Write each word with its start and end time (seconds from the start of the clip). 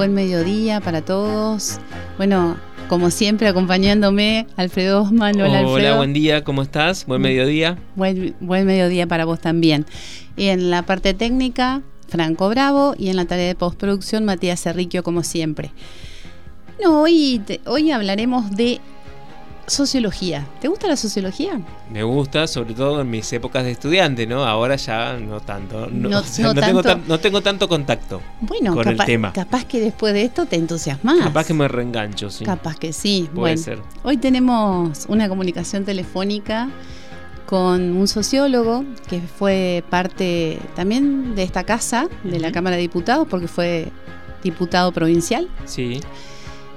Buen 0.00 0.14
mediodía 0.14 0.80
para 0.80 1.02
todos. 1.02 1.78
Bueno, 2.16 2.56
como 2.88 3.10
siempre, 3.10 3.48
acompañándome 3.48 4.46
Alfredo 4.56 5.02
Osman. 5.02 5.38
Hola, 5.38 5.60
Hola, 5.60 5.96
buen 5.98 6.14
día, 6.14 6.42
¿cómo 6.42 6.62
estás? 6.62 7.04
Buen 7.04 7.20
mediodía. 7.20 7.76
Buen, 7.96 8.34
buen 8.40 8.64
mediodía 8.64 9.06
para 9.06 9.26
vos 9.26 9.40
también. 9.40 9.84
Y 10.38 10.46
en 10.46 10.70
la 10.70 10.86
parte 10.86 11.12
técnica, 11.12 11.82
Franco 12.08 12.48
Bravo, 12.48 12.94
y 12.96 13.10
en 13.10 13.16
la 13.16 13.26
tarea 13.26 13.46
de 13.46 13.54
postproducción, 13.54 14.24
Matías 14.24 14.62
Cerriquio, 14.62 15.02
como 15.02 15.22
siempre. 15.22 15.70
No, 16.82 17.02
hoy, 17.02 17.42
hoy 17.66 17.90
hablaremos 17.90 18.50
de 18.52 18.80
sociología. 19.70 20.46
¿Te 20.60 20.68
gusta 20.68 20.88
la 20.88 20.96
sociología? 20.96 21.60
Me 21.90 22.02
gusta, 22.02 22.46
sobre 22.46 22.74
todo 22.74 23.00
en 23.00 23.10
mis 23.10 23.32
épocas 23.32 23.64
de 23.64 23.70
estudiante, 23.70 24.26
¿no? 24.26 24.44
Ahora 24.44 24.76
ya 24.76 25.16
no 25.16 25.40
tanto. 25.40 25.86
No, 25.90 26.22
Tengo, 27.20 27.40
tanto 27.40 27.68
contacto 27.68 28.20
bueno, 28.40 28.74
con 28.74 28.88
el 28.88 28.98
tema. 28.98 29.32
Capaz 29.32 29.64
que 29.64 29.80
después 29.80 30.12
de 30.12 30.24
esto 30.24 30.46
te 30.46 30.56
entusiasmas. 30.56 31.18
Capaz 31.18 31.46
que 31.46 31.54
me 31.54 31.68
reengancho, 31.68 32.30
sí. 32.30 32.44
Capaz 32.44 32.76
que 32.76 32.92
sí. 32.92 33.28
Puede 33.34 33.56
ser. 33.56 33.78
Hoy 34.02 34.16
tenemos 34.16 35.06
una 35.08 35.28
comunicación 35.28 35.84
telefónica 35.84 36.68
con 37.46 37.96
un 37.96 38.08
sociólogo 38.08 38.84
que 39.08 39.20
fue 39.20 39.84
parte 39.88 40.58
también 40.74 41.34
de 41.34 41.42
esta 41.44 41.64
casa, 41.64 42.08
de 42.24 42.40
la 42.40 42.52
Cámara 42.52 42.76
de 42.76 42.82
Diputados, 42.82 43.26
porque 43.28 43.48
fue 43.48 43.90
diputado 44.42 44.92
provincial. 44.92 45.48
Sí. 45.64 46.00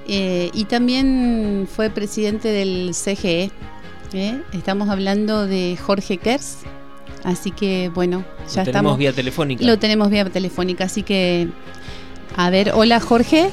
Eh, 0.06 0.50
y 0.52 0.64
también 0.64 1.68
fue 1.70 1.90
presidente 1.90 2.48
del 2.48 2.92
CGE. 2.92 3.50
¿eh? 4.12 4.40
Estamos 4.52 4.88
hablando 4.88 5.46
de 5.46 5.78
Jorge 5.80 6.18
Kers. 6.18 6.58
Así 7.22 7.50
que 7.50 7.90
bueno, 7.94 8.24
ya 8.52 8.62
lo 8.64 8.70
estamos. 8.70 8.72
Tenemos 8.72 8.98
vía 8.98 9.12
telefónica. 9.12 9.64
Lo 9.64 9.78
tenemos 9.78 10.10
vía 10.10 10.24
telefónica, 10.28 10.84
así 10.84 11.02
que. 11.02 11.48
A 12.36 12.50
ver, 12.50 12.72
hola 12.74 13.00
Jorge. 13.00 13.48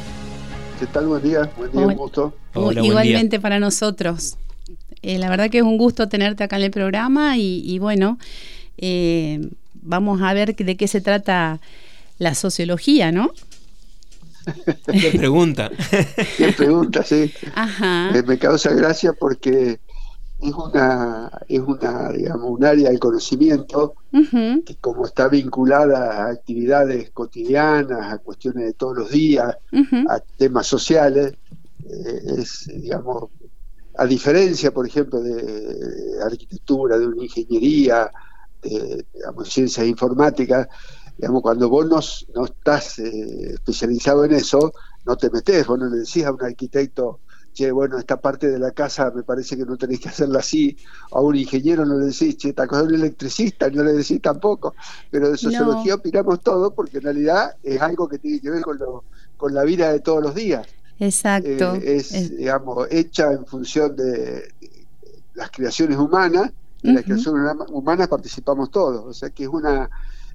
¿Qué 0.80 0.88
tal? 0.88 1.08
Buen 1.08 1.24
día, 1.24 1.50
buen 1.56 1.72
día, 1.72 1.88
un 1.88 1.96
gusto. 1.96 2.36
Igualmente 2.54 3.40
para 3.40 3.60
nosotros. 3.60 4.38
Eh, 5.04 5.18
la 5.18 5.30
verdad 5.30 5.50
que 5.50 5.60
es 5.60 5.64
un 5.64 5.78
gusto 5.78 6.10
tenerte 6.10 6.44
acá 6.44 6.58
en 6.58 6.64
el 6.64 6.72
programa 6.72 7.38
y, 7.38 7.80
bueno, 7.80 8.18
vamos 9.82 10.22
a 10.22 10.34
ver 10.34 10.56
de 10.56 10.76
qué 10.76 10.88
se 10.88 11.00
trata 11.00 11.60
la 12.18 12.36
sociología, 12.36 13.12
¿no? 13.12 13.32
Qué 14.86 15.12
pregunta. 15.18 15.72
Qué 16.38 16.52
pregunta, 16.54 17.04
sí. 17.04 17.32
Me, 18.26 18.38
causa 18.38 18.74
gracia 18.74 19.14
porque 19.14 19.80
es 20.42 20.54
una, 20.54 21.32
es 21.48 21.60
una, 21.60 22.12
digamos, 22.12 22.50
un 22.50 22.66
área 22.66 22.90
del 22.90 23.00
conocimiento 23.00 23.94
que 24.12 24.76
como 24.80 25.06
está 25.06 25.28
vinculada 25.28 26.26
a 26.26 26.32
actividades 26.32 27.12
cotidianas, 27.12 28.14
a 28.14 28.18
cuestiones 28.18 28.66
de 28.66 28.74
todos 28.74 28.98
los 28.98 29.12
días, 29.12 29.56
a 30.10 30.20
temas 30.38 30.68
sociales, 30.68 31.34
eh, 31.88 32.22
es, 32.40 32.68
digamos, 32.68 33.30
a 33.98 34.06
diferencia, 34.06 34.72
por 34.72 34.88
ejemplo, 34.88 35.22
de, 35.22 36.24
arquitectura, 36.24 36.98
de 36.98 37.08
una 37.08 37.24
ingeniería, 37.24 38.10
de, 38.62 39.06
digamos, 39.14 39.50
ciencias 39.50 39.86
informáticas, 39.86 40.68
digamos, 41.22 41.44
cuando 41.44 41.70
vos 41.70 42.26
no, 42.34 42.46
estás 42.46 42.98
eh, 42.98 43.54
especializado 43.54 44.26
en 44.26 44.34
eso, 44.34 44.74
no 45.06 45.16
te 45.16 45.30
metes, 45.30 45.68
vos 45.68 45.78
no 45.78 45.88
le 45.88 46.00
decís 46.00 46.26
a 46.26 46.32
un 46.32 46.44
arquitecto, 46.44 47.20
che, 47.54 47.70
bueno, 47.70 48.00
esta 48.00 48.20
parte 48.20 48.50
de 48.50 48.58
la 48.58 48.72
casa 48.72 49.12
me 49.14 49.22
parece 49.22 49.56
que 49.56 49.64
no 49.64 49.78
tenéis 49.78 50.00
que 50.00 50.10
hacerla 50.10 50.40
así, 50.40 50.76
a 51.12 51.20
un 51.22 51.36
ingeniero 51.36 51.86
no 51.86 52.00
le 52.00 52.08
decís, 52.08 52.38
che, 52.38 52.54
tal 52.54 52.68
cosa 52.68 52.84
un 52.84 52.96
electricista, 52.96 53.70
no 53.70 53.84
le 53.84 53.94
decís 53.94 54.20
tampoco, 54.20 54.74
pero 55.12 55.30
de 55.30 55.38
sociología 55.38 55.94
opinamos 55.94 56.42
todo 56.42 56.74
porque 56.74 56.98
en 56.98 57.04
realidad 57.04 57.56
es 57.62 57.80
algo 57.80 58.10
que 58.10 58.18
tiene 58.18 58.40
que 58.40 58.50
ver 58.50 58.64
con, 58.64 58.80
lo, 58.80 59.04
con 59.38 59.54
la 59.54 59.64
vida 59.64 59.92
de 59.94 60.00
todos 60.00 60.24
los 60.24 60.34
días. 60.34 60.66
Exacto. 60.98 61.76
Eh, 61.76 61.98
es, 61.98 62.36
digamos, 62.36 62.88
hecha 62.90 63.32
en 63.32 63.46
función 63.46 63.96
de, 63.96 64.56
las 65.36 65.52
creaciones 65.52 66.00
humanas, 66.00 66.52
en 66.82 66.96
las 66.96 67.04
creaciones 67.04 67.54
humanas 67.70 68.08
participamos 68.08 68.72
todos, 68.72 69.06
o 69.06 69.14
sea 69.14 69.30
que 69.30 69.44
es 69.44 69.50
una 69.50 69.88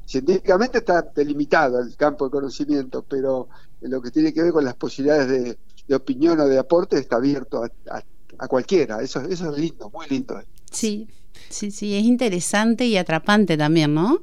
científicamente 0.06 0.78
está 0.78 1.02
delimitado 1.02 1.80
el 1.80 1.96
campo 1.96 2.26
de 2.26 2.30
conocimiento, 2.30 3.04
pero 3.06 3.48
en 3.80 3.90
lo 3.90 4.00
que 4.00 4.10
tiene 4.10 4.32
que 4.32 4.42
ver 4.42 4.52
con 4.52 4.64
las 4.64 4.74
posibilidades 4.74 5.28
de, 5.28 5.94
opinión 5.94 6.40
o 6.40 6.46
de 6.46 6.58
aporte 6.58 6.98
está 6.98 7.16
abierto 7.16 7.62
a, 7.62 8.48
cualquiera. 8.48 9.02
Eso, 9.02 9.20
eso 9.20 9.52
es 9.52 9.58
lindo, 9.58 9.90
muy 9.90 10.06
lindo. 10.08 10.40
Sí, 10.70 11.08
sí, 11.48 11.70
sí, 11.70 11.96
es 11.96 12.04
interesante 12.04 12.86
y 12.86 12.96
atrapante 12.96 13.56
también, 13.56 13.94
¿no? 13.94 14.22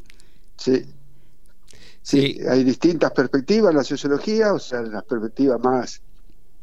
Sí. 0.58 0.86
Sí, 2.02 2.38
hay 2.50 2.66
distintas 2.66 3.12
perspectivas 3.12 3.72
en 3.72 3.78
la 3.78 3.84
sociología, 3.84 4.54
o 4.54 4.60
sea, 4.60 4.82
las 4.82 5.06
perspectivas 5.06 5.58
más 5.62 6.02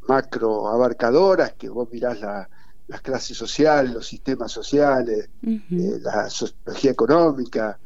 macro 0.06 0.69
abarcadoras, 0.69 1.54
que 1.54 1.70
vos 1.70 1.88
mirás 1.91 2.20
la, 2.20 2.47
las 2.88 3.00
clases 3.00 3.37
sociales, 3.37 3.92
los 3.94 4.06
sistemas 4.06 4.50
sociales, 4.52 5.31
eh, 5.47 5.98
la 6.02 6.28
sociología 6.28 6.91
económica, 6.91 7.78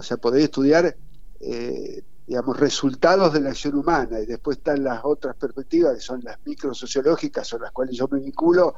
o 0.00 0.02
sea, 0.02 0.16
poder 0.16 0.40
estudiar, 0.42 0.96
eh, 1.40 2.02
digamos, 2.26 2.58
resultados 2.58 3.32
de 3.34 3.40
la 3.40 3.50
acción 3.50 3.76
humana 3.76 4.18
y 4.20 4.26
después 4.26 4.56
están 4.56 4.82
las 4.82 5.00
otras 5.04 5.36
perspectivas, 5.36 5.94
que 5.94 6.00
son 6.00 6.22
las 6.24 6.38
microsociológicas, 6.44 7.46
son 7.46 7.60
las 7.62 7.70
cuales 7.70 7.96
yo 7.96 8.08
me 8.10 8.18
vinculo, 8.18 8.74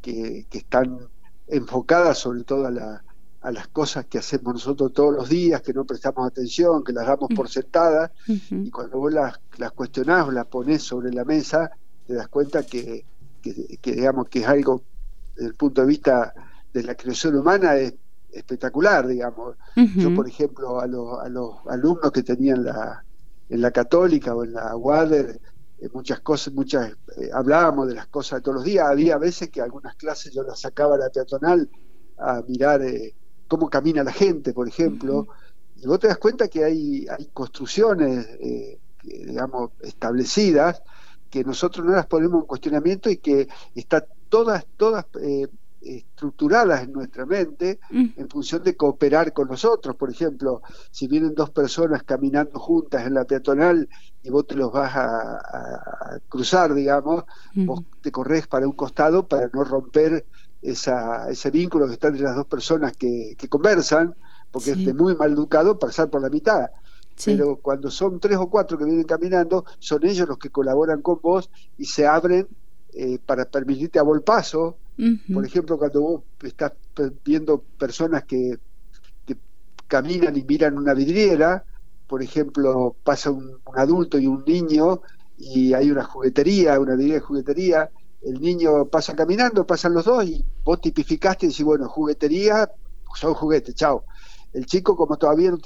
que, 0.00 0.46
están 0.50 0.98
enfocadas 1.46 2.18
sobre 2.18 2.44
todo 2.44 2.66
a, 2.66 3.02
las 3.50 3.68
cosas 3.68 4.06
que 4.06 4.18
hacemos 4.18 4.54
nosotros 4.54 4.92
todos 4.92 5.14
los 5.14 5.28
días, 5.28 5.60
que 5.60 5.74
no 5.74 5.84
prestamos 5.84 6.26
atención, 6.26 6.82
que 6.82 6.92
las 6.92 7.06
damos 7.06 7.28
por 7.34 7.48
sentadas, 7.50 8.10
y 8.26 8.70
cuando 8.70 8.98
vos 8.98 9.12
las, 9.12 9.40
las 9.58 9.72
cuestionás 9.72 10.28
o 10.28 10.30
las 10.30 10.46
ponés 10.46 10.82
sobre 10.82 11.12
la 11.12 11.24
mesa, 11.24 11.70
te 12.06 12.14
das 12.14 12.28
cuenta 12.28 12.62
que, 12.62 13.04
digamos 13.42 14.28
que 14.28 14.40
es 14.40 14.46
algo 14.46 14.82
desde 15.34 15.48
el 15.48 15.54
punto 15.54 15.82
de 15.82 15.86
vista 15.86 16.32
de 16.72 16.82
la 16.82 16.94
creación 16.94 17.36
humana 17.36 17.76
es 17.76 17.94
espectacular, 18.32 19.06
digamos. 19.06 19.56
Yo, 19.96 20.14
por 20.14 20.26
ejemplo, 20.26 20.80
a, 20.80 20.86
los, 20.86 21.20
a 21.20 21.28
los 21.28 21.56
alumnos 21.68 22.10
que 22.12 22.22
tenían 22.22 22.64
la, 22.64 23.04
en 23.48 23.60
la 23.60 23.70
católica 23.70 24.34
o 24.34 24.44
en 24.44 24.54
la 24.54 24.74
Wader, 24.76 25.40
eh, 25.78 25.88
muchas 25.92 26.20
cosas, 26.20 26.54
muchas, 26.54 26.92
eh, 27.16 27.30
hablábamos 27.32 27.88
de 27.88 27.94
las 27.94 28.06
cosas 28.06 28.38
de 28.38 28.42
todos 28.42 28.56
los 28.56 28.64
días. 28.64 28.86
Había 28.86 29.18
veces 29.18 29.50
que 29.50 29.60
algunas 29.60 29.94
clases 29.96 30.32
yo 30.32 30.42
las 30.42 30.60
sacaba 30.60 30.94
a 30.94 30.98
la 30.98 31.10
peatonal 31.10 31.68
a 32.18 32.42
mirar 32.46 32.82
eh, 32.82 33.14
cómo 33.48 33.68
camina 33.68 34.04
la 34.04 34.12
gente, 34.12 34.52
por 34.52 34.68
ejemplo. 34.68 35.28
Y 35.76 35.86
vos 35.86 35.98
te 35.98 36.06
das 36.06 36.18
cuenta 36.18 36.48
que 36.48 36.64
hay, 36.64 37.06
hay 37.08 37.28
construcciones, 37.32 38.28
digamos, 39.02 39.72
establecidas 39.80 40.82
que 41.28 41.42
nosotros 41.42 41.84
no 41.84 41.92
las 41.92 42.06
ponemos 42.06 42.42
en 42.42 42.46
cuestionamiento 42.46 43.10
y 43.10 43.16
que 43.16 43.48
está 43.74 44.06
todas, 44.28 44.64
todas 44.76 45.06
estructuradas 45.84 46.82
en 46.82 46.92
nuestra 46.92 47.26
mente 47.26 47.80
mm. 47.90 48.06
en 48.16 48.28
función 48.28 48.62
de 48.62 48.76
cooperar 48.76 49.32
con 49.32 49.48
nosotros. 49.48 49.96
Por 49.96 50.10
ejemplo, 50.10 50.62
si 50.90 51.08
vienen 51.08 51.34
dos 51.34 51.50
personas 51.50 52.02
caminando 52.02 52.58
juntas 52.58 53.06
en 53.06 53.14
la 53.14 53.24
peatonal 53.24 53.88
y 54.22 54.30
vos 54.30 54.46
te 54.46 54.54
los 54.54 54.72
vas 54.72 54.92
a, 54.94 56.20
cruzar, 56.28 56.74
digamos, 56.74 57.24
mm. 57.54 57.66
vos 57.66 57.82
te 58.00 58.12
corres 58.12 58.46
para 58.46 58.66
un 58.66 58.72
costado 58.72 59.26
para 59.26 59.50
no 59.52 59.64
romper 59.64 60.24
esa, 60.60 61.28
ese 61.30 61.50
vínculo 61.50 61.86
que 61.86 61.94
está 61.94 62.08
entre 62.08 62.22
las 62.22 62.36
dos 62.36 62.46
personas 62.46 62.96
que, 62.96 63.36
conversan, 63.48 64.14
porque 64.50 64.72
es 64.72 64.84
de 64.84 64.94
muy 64.94 65.16
mal 65.16 65.32
educado 65.32 65.78
pasar 65.78 66.08
por 66.10 66.22
la 66.22 66.30
mitad. 66.30 66.70
Pero 67.24 67.56
cuando 67.56 67.90
son 67.90 68.18
tres 68.20 68.38
o 68.38 68.48
cuatro 68.48 68.78
que 68.78 68.84
vienen 68.84 69.04
caminando, 69.04 69.64
son 69.78 70.04
ellos 70.04 70.26
los 70.26 70.38
que 70.38 70.50
colaboran 70.50 71.02
con 71.02 71.20
vos 71.22 71.50
y 71.76 71.84
se 71.84 72.06
abren 72.06 72.48
eh, 72.94 73.18
para 73.24 73.44
permitirte 73.44 73.98
a 73.98 74.04
paso 74.24 74.76
por 75.32 75.44
ejemplo, 75.44 75.78
cuando 75.78 76.00
vos 76.00 76.22
estás 76.42 76.72
viendo 77.24 77.62
personas 77.78 78.24
que, 78.24 78.58
caminan 79.88 80.34
y 80.38 80.42
miran 80.42 80.78
una 80.78 80.94
vidriera, 80.94 81.66
por 82.06 82.22
ejemplo, 82.22 82.96
pasa 83.04 83.30
un, 83.30 83.60
adulto 83.74 84.18
y 84.18 84.26
un 84.26 84.42
niño 84.46 85.02
y 85.36 85.74
hay 85.74 85.90
una 85.90 86.02
juguetería, 86.02 86.80
una 86.80 86.94
vidriera 86.94 87.16
de 87.16 87.26
juguetería, 87.26 87.90
el 88.22 88.40
niño 88.40 88.86
pasa 88.86 89.14
caminando, 89.14 89.66
pasan 89.66 89.92
los 89.92 90.06
dos 90.06 90.24
y 90.24 90.42
vos 90.64 90.80
tipificaste 90.80 91.44
y 91.44 91.48
decís, 91.50 91.64
bueno, 91.64 91.90
juguetería, 91.90 92.70
son 93.14 93.34
juguetes, 93.34 93.74
chao. 93.74 94.04
El 94.54 94.64
chico, 94.64 94.96
como 94.96 95.18
todavía 95.18 95.50
no, 95.50 95.58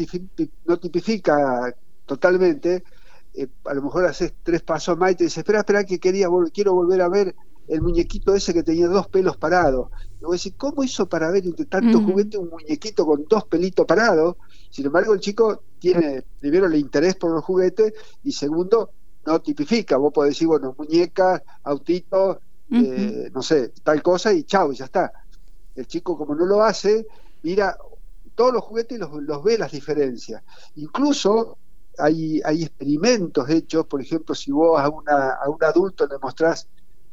tipifica 0.79 1.73
totalmente, 2.05 2.83
eh, 3.33 3.47
a 3.65 3.75
lo 3.75 3.83
mejor 3.83 4.07
haces 4.07 4.35
tres 4.43 4.63
pasos 4.63 4.99
más 4.99 5.13
y 5.13 5.15
te 5.15 5.25
dice, 5.25 5.41
espera, 5.41 5.61
espera, 5.61 5.85
que 5.85 6.01
quería, 6.01 6.27
quiero 6.53 6.75
volver 6.75 7.01
a 7.01 7.09
ver 7.09 7.35
el 7.69 7.83
muñequito 7.83 8.35
ese 8.35 8.55
que 8.55 8.63
tenía 8.63 8.89
dos 8.89 9.09
pelos 9.09 9.37
parados. 9.37 9.91
Y 10.21 10.25
vos 10.25 10.37
decís, 10.37 10.55
¿cómo 10.57 10.85
hizo 10.85 11.09
para 11.09 11.31
ver 11.31 11.45
entre 11.45 11.67
tantos 11.67 12.03
juguetes 12.03 12.39
un 12.39 12.51
muñequito 12.51 13.05
con 13.05 13.25
dos 13.29 13.45
pelitos 13.45 13.87
parados? 13.87 14.37
Sin 14.71 14.87
embargo, 14.87 15.15
el 15.15 15.21
chico 15.21 15.63
tiene, 15.79 16.25
primero, 16.41 16.67
el 16.67 16.77
interés 16.77 17.17
por 17.17 17.33
los 17.33 17.45
juguetes 17.45 17.93
y 18.23 18.33
segundo, 18.33 18.91
no 19.25 19.41
tipifica. 19.41 19.97
Vos 19.97 20.13
podés 20.13 20.35
decir, 20.35 20.47
bueno, 20.49 20.75
muñecas, 20.79 21.43
autitos, 21.65 22.39
eh, 22.71 23.31
no 23.33 23.43
sé, 23.43 23.73
tal 23.83 24.03
cosa 24.03 24.33
y 24.33 24.45
chao, 24.45 24.73
y 24.73 24.77
ya 24.77 24.87
está. 24.87 25.13
El 25.75 25.87
chico, 25.87 26.17
como 26.17 26.35
no 26.35 26.47
lo 26.47 26.63
hace, 26.63 27.07
mira 27.43 27.77
todos 28.35 28.53
los 28.53 28.63
juguetes 28.65 28.99
y 28.99 29.01
los, 29.01 29.43
ve 29.43 29.59
las 29.59 29.73
diferencias. 29.73 30.43
Incluso 30.77 31.59
hay, 31.99 32.41
hay 32.45 32.63
experimentos 32.63 33.49
hechos, 33.49 33.87
por 33.87 34.01
ejemplo, 34.01 34.35
si 34.35 34.53
vos 34.53 34.79
a, 34.79 34.89
una, 34.89 35.31
a 35.33 35.49
un 35.49 35.63
adulto 35.65 36.07
le 36.07 36.19
mostrás 36.19 36.69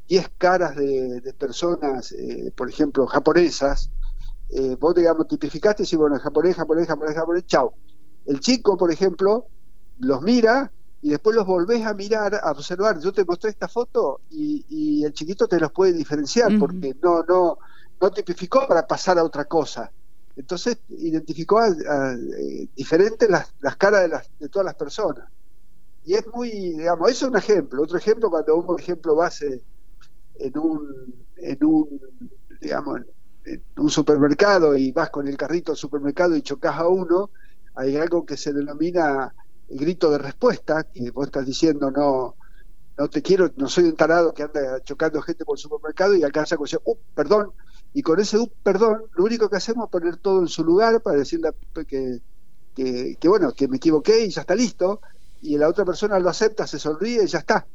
10 0.07 0.31
caras 0.37 0.75
de, 0.75 1.33
personas, 1.37 2.11
eh, 2.11 2.51
por 2.55 2.69
ejemplo, 2.69 3.07
japonesas, 3.07 3.89
eh, 4.49 4.75
vos, 4.79 4.93
digamos, 4.93 5.27
tipificaste 5.27 5.83
y 5.83 5.85
decís, 5.85 5.97
bueno, 5.97 6.19
japonés, 6.19 6.55
japonés, 6.55 6.87
japonés, 6.87 7.15
japonés, 7.15 7.45
chao. 7.47 7.73
El 8.25 8.39
chico, 8.39 8.77
por 8.77 8.91
ejemplo, 8.91 9.47
los 9.99 10.21
mira 10.21 10.71
y 11.01 11.09
después 11.09 11.35
los 11.35 11.45
volvés 11.45 11.85
a 11.85 11.93
mirar, 11.93 12.35
a 12.35 12.51
observar. 12.51 12.99
Yo 12.99 13.11
te 13.11 13.25
mostré 13.25 13.49
esta 13.49 13.67
foto 13.67 14.21
y, 14.29 15.03
el 15.03 15.13
chiquito 15.13 15.47
te 15.47 15.59
los 15.59 15.71
puede 15.71 15.93
diferenciar 15.93 16.57
porque 16.57 16.95
no, 17.01 17.23
no, 17.23 17.57
no 17.99 18.11
tipificó 18.11 18.67
para 18.67 18.87
pasar 18.87 19.17
a 19.17 19.23
otra 19.23 19.45
cosa. 19.45 19.91
Entonces 20.35 20.77
identificó 20.89 21.59
a, 21.59 21.67
eh, 21.69 22.67
diferentes 22.75 23.29
las, 23.29 23.53
las 23.59 23.75
caras 23.75 24.01
de, 24.01 24.07
las, 24.07 24.29
de 24.39 24.49
todas 24.49 24.65
las 24.65 24.75
personas. 24.75 25.27
Y 26.05 26.15
es 26.15 26.25
muy, 26.33 26.49
digamos, 26.49 27.09
eso 27.09 27.25
es 27.25 27.31
un 27.31 27.37
ejemplo. 27.37 27.83
Otro 27.83 27.97
ejemplo, 27.97 28.29
cuando 28.29 28.55
un 28.55 28.79
ejemplo 28.79 29.15
base 29.15 29.61
en 30.35 30.57
un, 30.57 31.25
en 31.37 31.65
un 31.65 32.01
digamos, 32.61 33.01
en 33.45 33.61
un 33.77 33.89
supermercado 33.89 34.75
y 34.75 34.91
vas 34.91 35.09
con 35.09 35.27
el 35.27 35.37
carrito 35.37 35.71
al 35.71 35.77
supermercado 35.77 36.35
y 36.35 36.41
chocas 36.41 36.77
a 36.77 36.87
uno, 36.87 37.29
hay 37.75 37.97
algo 37.97 38.25
que 38.25 38.37
se 38.37 38.53
denomina 38.53 39.33
el 39.69 39.77
grito 39.77 40.09
de 40.11 40.17
respuesta, 40.17 40.83
que 40.83 41.11
vos 41.11 41.25
estás 41.25 41.45
diciendo 41.45 41.91
no, 41.91 42.35
no 42.97 43.07
te 43.09 43.21
quiero, 43.21 43.51
no 43.57 43.67
soy 43.67 43.85
un 43.85 43.95
tarado 43.95 44.33
que 44.33 44.43
anda 44.43 44.81
chocando 44.83 45.21
gente 45.21 45.45
por 45.45 45.57
el 45.57 45.61
supermercado 45.61 46.15
y 46.15 46.23
alcanza 46.23 46.57
con 46.57 46.67
ese, 46.67 46.77
uh, 46.83 46.97
perdón, 47.13 47.51
y 47.93 48.01
con 48.01 48.19
ese 48.19 48.37
uh, 48.37 48.49
perdón, 48.63 49.03
lo 49.15 49.23
único 49.23 49.49
que 49.49 49.57
hacemos 49.57 49.85
es 49.85 49.91
poner 49.91 50.17
todo 50.17 50.39
en 50.39 50.47
su 50.47 50.63
lugar 50.63 51.01
para 51.01 51.17
decirle 51.17 51.49
que, 51.87 52.21
que, 52.75 53.17
que 53.19 53.27
bueno, 53.27 53.51
que 53.53 53.67
me 53.67 53.77
equivoqué 53.77 54.25
y 54.25 54.29
ya 54.29 54.41
está 54.41 54.55
listo, 54.55 55.01
y 55.41 55.57
la 55.57 55.67
otra 55.67 55.83
persona 55.83 56.19
lo 56.19 56.29
acepta, 56.29 56.65
se 56.65 56.79
sonríe 56.79 57.23
y 57.23 57.27
ya 57.27 57.39
está 57.39 57.67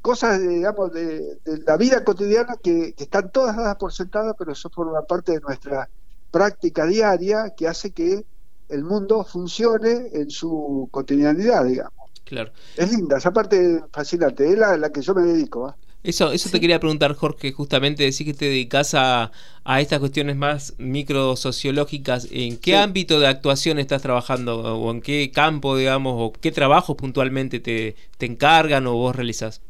cosas, 0.00 0.40
digamos, 0.40 0.92
de, 0.92 1.38
la 1.66 1.76
vida 1.76 2.04
cotidiana 2.04 2.56
que, 2.62 2.94
están 2.96 3.30
todas 3.30 3.56
dadas 3.56 3.76
por 3.76 3.92
sentadas, 3.92 4.34
pero 4.38 4.52
eso 4.52 4.70
forma 4.70 5.02
parte 5.02 5.32
de 5.32 5.40
nuestra 5.40 5.88
práctica 6.30 6.86
diaria 6.86 7.54
que 7.56 7.68
hace 7.68 7.90
que 7.90 8.24
el 8.68 8.84
mundo 8.84 9.24
funcione 9.24 10.08
en 10.12 10.30
su 10.30 10.88
cotidianidad, 10.90 11.64
digamos. 11.64 11.92
Claro. 12.24 12.52
Es 12.76 12.92
linda, 12.92 13.16
esa 13.16 13.32
parte 13.32 13.82
fascinante, 13.90 14.50
es 14.50 14.58
la, 14.58 14.76
la 14.76 14.90
que 14.90 15.00
yo 15.00 15.14
me 15.14 15.22
dedico. 15.22 15.68
¿ah? 15.68 15.76
Eso, 16.02 16.30
eso 16.30 16.48
te 16.50 16.60
quería 16.60 16.78
preguntar, 16.78 17.14
Jorge, 17.14 17.52
justamente 17.52 18.04
decir 18.04 18.26
que 18.26 18.34
te 18.34 18.44
dedicas 18.44 18.94
a, 18.94 19.32
a 19.64 19.80
estas 19.80 19.98
cuestiones 19.98 20.36
más 20.36 20.74
microsociológicas. 20.78 22.28
¿En 22.30 22.58
qué 22.58 22.76
ámbito 22.76 23.18
de 23.18 23.26
actuación 23.26 23.78
estás 23.78 24.02
trabajando? 24.02 24.60
¿O 24.78 24.90
en 24.90 25.00
qué 25.00 25.30
campo, 25.32 25.76
digamos, 25.76 26.14
o 26.16 26.32
qué 26.32 26.52
trabajos 26.52 26.96
puntualmente 26.96 27.58
te, 27.58 27.96
te 28.16 28.26
encargan 28.26 28.86
o 28.86 28.94
vos 28.94 29.16
realizás? 29.16 29.60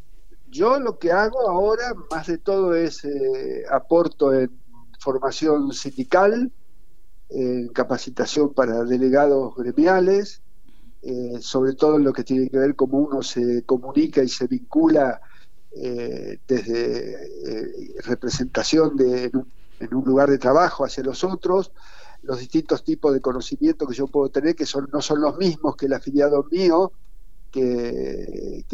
Yo 0.50 0.78
lo 0.80 0.98
que 0.98 1.12
hago 1.12 1.48
ahora, 1.48 1.94
más 2.10 2.26
de 2.26 2.38
todo, 2.38 2.74
es 2.74 3.04
eh, 3.04 3.64
aporto 3.70 4.32
en 4.32 4.50
formación 4.98 5.72
sindical, 5.72 6.50
en 7.28 7.68
capacitación 7.68 8.54
para 8.54 8.84
delegados 8.84 9.54
gremiales, 9.56 10.42
eh, 11.02 11.38
sobre 11.40 11.74
todo 11.74 11.96
en 11.96 12.04
lo 12.04 12.12
que 12.12 12.24
tiene 12.24 12.48
que 12.48 12.58
ver 12.58 12.74
cómo 12.74 12.98
uno 12.98 13.22
se 13.22 13.62
comunica 13.64 14.22
y 14.22 14.28
se 14.28 14.46
vincula 14.46 15.20
eh, 15.76 16.38
desde 16.48 18.00
representación 18.04 18.96
de, 18.96 19.24
en 19.24 19.36
un, 19.36 19.52
en, 19.80 19.94
un, 19.94 20.04
lugar 20.04 20.30
de 20.30 20.38
trabajo 20.38 20.84
hacia 20.84 21.04
los 21.04 21.22
otros, 21.24 21.72
los 22.22 22.38
distintos 22.38 22.82
tipos 22.82 23.12
de 23.12 23.20
conocimiento 23.20 23.86
que 23.86 23.94
yo 23.94 24.06
puedo 24.06 24.30
tener, 24.30 24.56
que 24.56 24.66
son, 24.66 24.88
no 24.92 25.02
son 25.02 25.20
los 25.20 25.36
mismos 25.36 25.76
que 25.76 25.86
el 25.86 25.92
afiliado 25.92 26.44
mío, 26.50 26.92
que, 27.50 28.64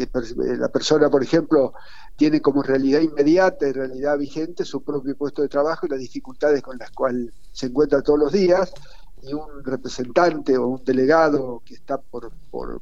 la 0.57 0.69
persona, 0.69 1.09
por 1.09 1.23
ejemplo, 1.23 1.73
tiene 2.15 2.41
como 2.41 2.63
realidad 2.63 3.01
inmediata 3.01 3.67
y 3.67 3.71
realidad 3.71 4.17
vigente 4.17 4.65
su 4.65 4.83
propio 4.83 5.15
puesto 5.15 5.41
de 5.41 5.49
trabajo 5.49 5.85
y 5.85 5.89
las 5.89 5.99
dificultades 5.99 6.61
con 6.61 6.77
las 6.77 6.91
cuales 6.91 7.31
se 7.51 7.67
encuentra 7.67 8.01
todos 8.01 8.19
los 8.19 8.31
días, 8.31 8.73
y 9.21 9.33
un 9.33 9.63
representante 9.63 10.57
o 10.57 10.67
un 10.67 10.83
delegado 10.83 11.61
que 11.65 11.73
está 11.73 11.97
por, 11.97 12.31
por, 12.51 12.81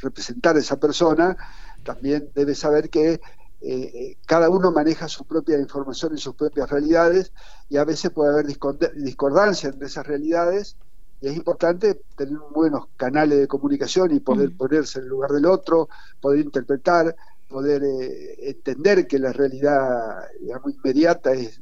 representar 0.00 0.56
a 0.56 0.60
esa 0.60 0.78
persona 0.78 1.36
también 1.82 2.30
debe 2.34 2.54
saber 2.54 2.90
que 2.90 3.20
eh, 3.62 4.16
cada 4.26 4.48
uno 4.48 4.70
maneja 4.70 5.08
su 5.08 5.24
propia 5.24 5.58
información 5.58 6.14
y 6.14 6.18
sus 6.18 6.34
propias 6.34 6.70
realidades 6.70 7.32
y 7.68 7.76
a 7.76 7.84
veces 7.84 8.10
puede 8.10 8.32
haber 8.32 8.46
discordancia 8.46 9.68
entre 9.68 9.86
esas 9.86 10.06
realidades 10.06 10.76
y 11.20 11.28
es 11.28 11.36
importante 11.36 12.00
tener 12.16 12.38
buenos 12.50 12.86
canales 12.96 13.38
de 13.38 13.46
comunicación 13.46 14.14
y 14.14 14.20
poder 14.20 14.56
ponerse 14.56 14.98
en 14.98 15.04
el 15.04 15.10
lugar 15.10 15.30
del 15.32 15.46
otro, 15.46 15.88
poder 16.20 16.40
interpretar, 16.40 17.14
poder 17.48 17.82
eh, 17.84 18.48
entender 18.48 19.06
que 19.06 19.18
la 19.18 19.32
realidad 19.32 20.24
digamos, 20.40 20.74
inmediata 20.74 21.32
es, 21.32 21.60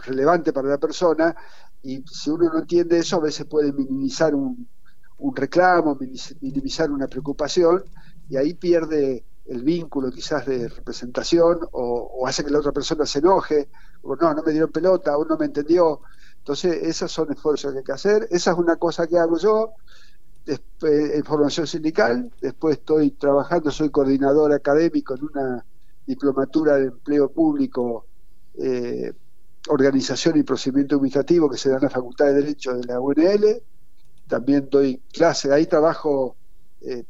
relevante 0.00 0.52
para 0.52 0.68
la 0.68 0.78
persona 0.78 1.34
y 1.82 2.04
si 2.06 2.30
uno 2.30 2.50
no 2.52 2.60
entiende 2.60 2.98
eso 2.98 3.16
a 3.16 3.20
veces 3.20 3.46
puede 3.46 3.72
minimizar 3.72 4.32
un, 4.32 4.68
reclamo, 5.34 5.98
minimizar 6.40 6.90
una 6.90 7.08
preocupación 7.08 7.82
y 8.28 8.36
ahí 8.36 8.54
pierde 8.54 9.24
el 9.46 9.64
vínculo 9.64 10.12
quizás 10.12 10.46
de 10.46 10.68
representación 10.68 11.58
o, 11.72 12.10
o, 12.14 12.26
hace 12.28 12.44
que 12.44 12.50
la 12.50 12.60
otra 12.60 12.70
persona 12.70 13.04
se 13.06 13.18
enoje, 13.18 13.68
o 14.02 14.14
no, 14.14 14.34
no 14.34 14.42
me 14.44 14.52
dieron 14.52 14.70
pelota, 14.70 15.16
o 15.16 15.24
no 15.24 15.36
me 15.36 15.46
entendió. 15.46 16.02
Entonces, 16.48 16.82
esos 16.82 17.12
son 17.12 17.30
esfuerzos 17.30 17.72
que 17.72 17.78
hay 17.80 17.84
que 17.84 17.92
hacer. 17.92 18.26
Esa 18.30 18.52
es 18.52 18.56
una 18.56 18.76
cosa 18.76 19.06
que 19.06 19.18
hago 19.18 19.36
yo 19.36 19.74
en 20.46 21.22
formación 21.22 21.66
sindical. 21.66 22.32
Después 22.40 22.78
estoy 22.78 23.10
trabajando, 23.10 23.70
soy 23.70 23.90
coordinador 23.90 24.54
académico 24.54 25.14
en 25.14 25.24
una 25.24 25.66
diplomatura 26.06 26.76
de 26.76 26.84
empleo 26.86 27.30
público, 27.30 28.06
eh, 28.54 29.12
organización 29.68 30.38
y 30.38 30.42
procedimiento 30.42 30.94
administrativo 30.94 31.50
que 31.50 31.58
se 31.58 31.68
da 31.68 31.76
en 31.76 31.82
la 31.82 31.90
Facultad 31.90 32.24
de 32.24 32.32
Derecho 32.32 32.72
de 32.78 32.84
la 32.86 32.98
UNL. 32.98 33.62
También 34.26 34.68
doy 34.70 35.02
clase, 35.12 35.52
ahí 35.52 35.66
trabajo 35.66 36.34
eh, 36.80 37.04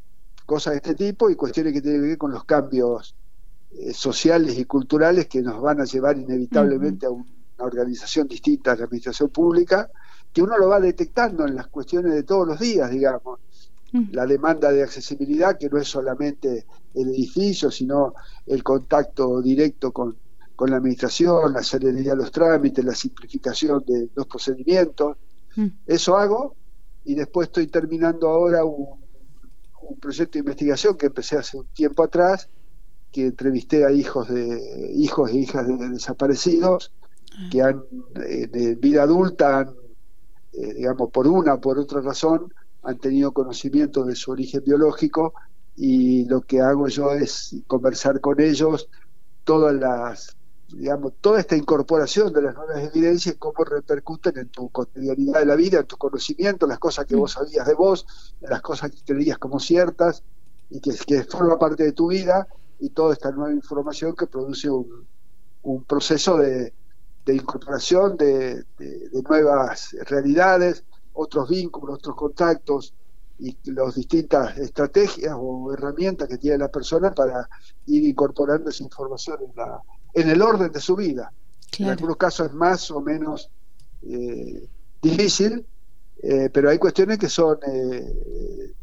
cosas 0.45 0.73
de 0.73 0.77
este 0.79 0.95
tipo 0.95 1.29
y 1.29 1.37
cuestiones 1.37 1.71
que 1.71 1.81
tienen 1.81 2.01
que 2.01 2.07
ver 2.09 2.17
con 2.17 2.31
los 2.31 2.43
cambios 2.43 3.15
eh, 3.71 3.93
sociales 3.93 4.59
y 4.59 4.65
culturales 4.65 5.27
que 5.27 5.41
nos 5.41 5.61
van 5.61 5.79
a 5.79 5.85
llevar 5.85 6.17
inevitablemente 6.17 7.05
a 7.05 7.09
un 7.09 7.38
organización 7.65 8.27
distinta 8.27 8.71
a 8.71 8.75
la 8.75 8.85
administración 8.85 9.29
pública, 9.29 9.89
que 10.31 10.41
uno 10.41 10.57
lo 10.57 10.69
va 10.69 10.79
detectando 10.79 11.45
en 11.47 11.55
las 11.55 11.67
cuestiones 11.67 12.13
de 12.13 12.23
todos 12.23 12.47
los 12.47 12.59
días, 12.59 12.89
digamos. 12.89 13.39
Mm. 13.91 14.11
La 14.11 14.25
demanda 14.25 14.71
de 14.71 14.83
accesibilidad, 14.83 15.57
que 15.57 15.69
no 15.69 15.79
es 15.79 15.87
solamente 15.87 16.65
el 16.93 17.09
edificio, 17.09 17.71
sino 17.71 18.13
el 18.45 18.63
contacto 18.63 19.41
directo 19.41 19.91
con, 19.91 20.15
la 20.67 20.75
administración, 20.75 21.53
la 21.53 21.63
celeridad 21.63 22.11
de 22.11 22.17
los 22.17 22.31
trámites, 22.31 22.83
la 22.83 22.93
simplificación 22.93 23.83
de 23.87 24.09
los 24.13 24.27
procedimientos. 24.27 25.17
Mm. 25.55 25.67
Eso 25.87 26.17
hago 26.17 26.55
y 27.05 27.15
después 27.15 27.47
estoy 27.47 27.67
terminando 27.67 28.27
ahora 28.27 28.65
un, 28.65 28.99
proyecto 29.99 30.33
de 30.33 30.39
investigación 30.39 30.95
que 30.95 31.07
empecé 31.07 31.37
hace 31.37 31.57
un 31.57 31.65
tiempo 31.67 32.03
atrás, 32.03 32.47
que 33.11 33.25
entrevisté 33.25 33.85
a 33.85 33.91
hijos 33.91 34.29
de 34.29 34.91
hijos 34.93 35.31
e 35.31 35.37
hijas 35.37 35.65
de 35.67 35.89
desaparecidos 35.89 36.91
que 37.51 37.61
han, 37.61 37.83
eh, 38.15 38.47
de 38.47 38.75
vida 38.75 39.03
adulta, 39.03 39.59
han, 39.59 39.75
eh, 40.53 40.73
digamos, 40.73 41.09
por 41.11 41.27
una 41.27 41.55
o 41.55 41.61
por 41.61 41.79
otra 41.79 42.01
razón, 42.01 42.53
han 42.83 42.97
tenido 42.97 43.33
conocimiento 43.33 44.03
de 44.03 44.15
su 44.15 44.31
origen 44.31 44.63
biológico 44.65 45.33
y 45.75 46.25
lo 46.25 46.41
que 46.41 46.61
hago 46.61 46.87
yo 46.87 47.11
es 47.11 47.55
conversar 47.67 48.19
con 48.19 48.39
ellos 48.41 48.89
todas 49.43 49.73
las 49.75 50.35
digamos, 50.71 51.13
toda 51.19 51.39
esta 51.39 51.55
incorporación 51.55 52.31
de 52.31 52.43
las 52.43 52.55
nuevas 52.55 52.93
evidencias, 52.93 53.35
cómo 53.39 53.63
repercuten 53.63 54.37
en 54.37 54.49
tu 54.49 54.69
cotidianidad 54.69 55.39
de 55.39 55.45
la 55.47 55.55
vida, 55.55 55.79
en 55.79 55.87
tu 55.87 55.97
conocimiento, 55.97 56.67
las 56.67 56.77
cosas 56.77 57.05
que 57.05 57.15
mm. 57.15 57.19
vos 57.19 57.31
sabías 57.31 57.65
de 57.65 57.73
vos, 57.73 58.35
las 58.41 58.61
cosas 58.61 58.91
que 58.91 59.01
creías 59.03 59.39
como 59.39 59.59
ciertas 59.59 60.23
y 60.69 60.79
que, 60.79 60.91
que 61.07 61.23
forma 61.23 61.57
parte 61.57 61.83
de 61.83 61.93
tu 61.93 62.09
vida 62.09 62.47
y 62.79 62.89
toda 62.91 63.13
esta 63.13 63.31
nueva 63.31 63.51
información 63.51 64.15
que 64.15 64.27
produce 64.27 64.69
un 64.69 65.83
proceso 65.85 66.37
de, 66.37 66.71
incorporación 67.35 68.17
de, 68.17 68.63
nuevas 69.27 69.95
realidades, 70.07 70.83
otros 71.13 71.49
vínculos, 71.49 71.99
otros 71.99 72.15
contactos 72.15 72.93
y 73.39 73.55
las 73.71 73.95
distintas 73.95 74.57
estrategias 74.57 75.33
o 75.37 75.73
herramientas 75.73 76.27
que 76.27 76.37
tiene 76.37 76.57
la 76.57 76.67
persona 76.69 77.11
para 77.11 77.49
ir 77.87 78.03
incorporando 78.03 78.69
esa 78.69 78.83
información 78.83 79.37
en, 79.41 79.55
la, 79.55 79.81
en 80.13 80.29
el 80.29 80.41
orden 80.41 80.71
de 80.71 80.81
su 80.81 80.95
vida. 80.95 81.31
En 81.77 81.87
algunos 81.87 82.17
casos 82.17 82.47
es 82.47 82.53
más 82.53 82.91
o 82.91 82.99
menos 82.99 83.49
eh, 84.01 84.67
difícil, 85.01 85.65
eh, 86.21 86.49
pero 86.51 86.69
hay 86.69 86.77
cuestiones 86.77 87.17
que 87.17 87.29
son 87.29 87.57
eh, 87.65 88.73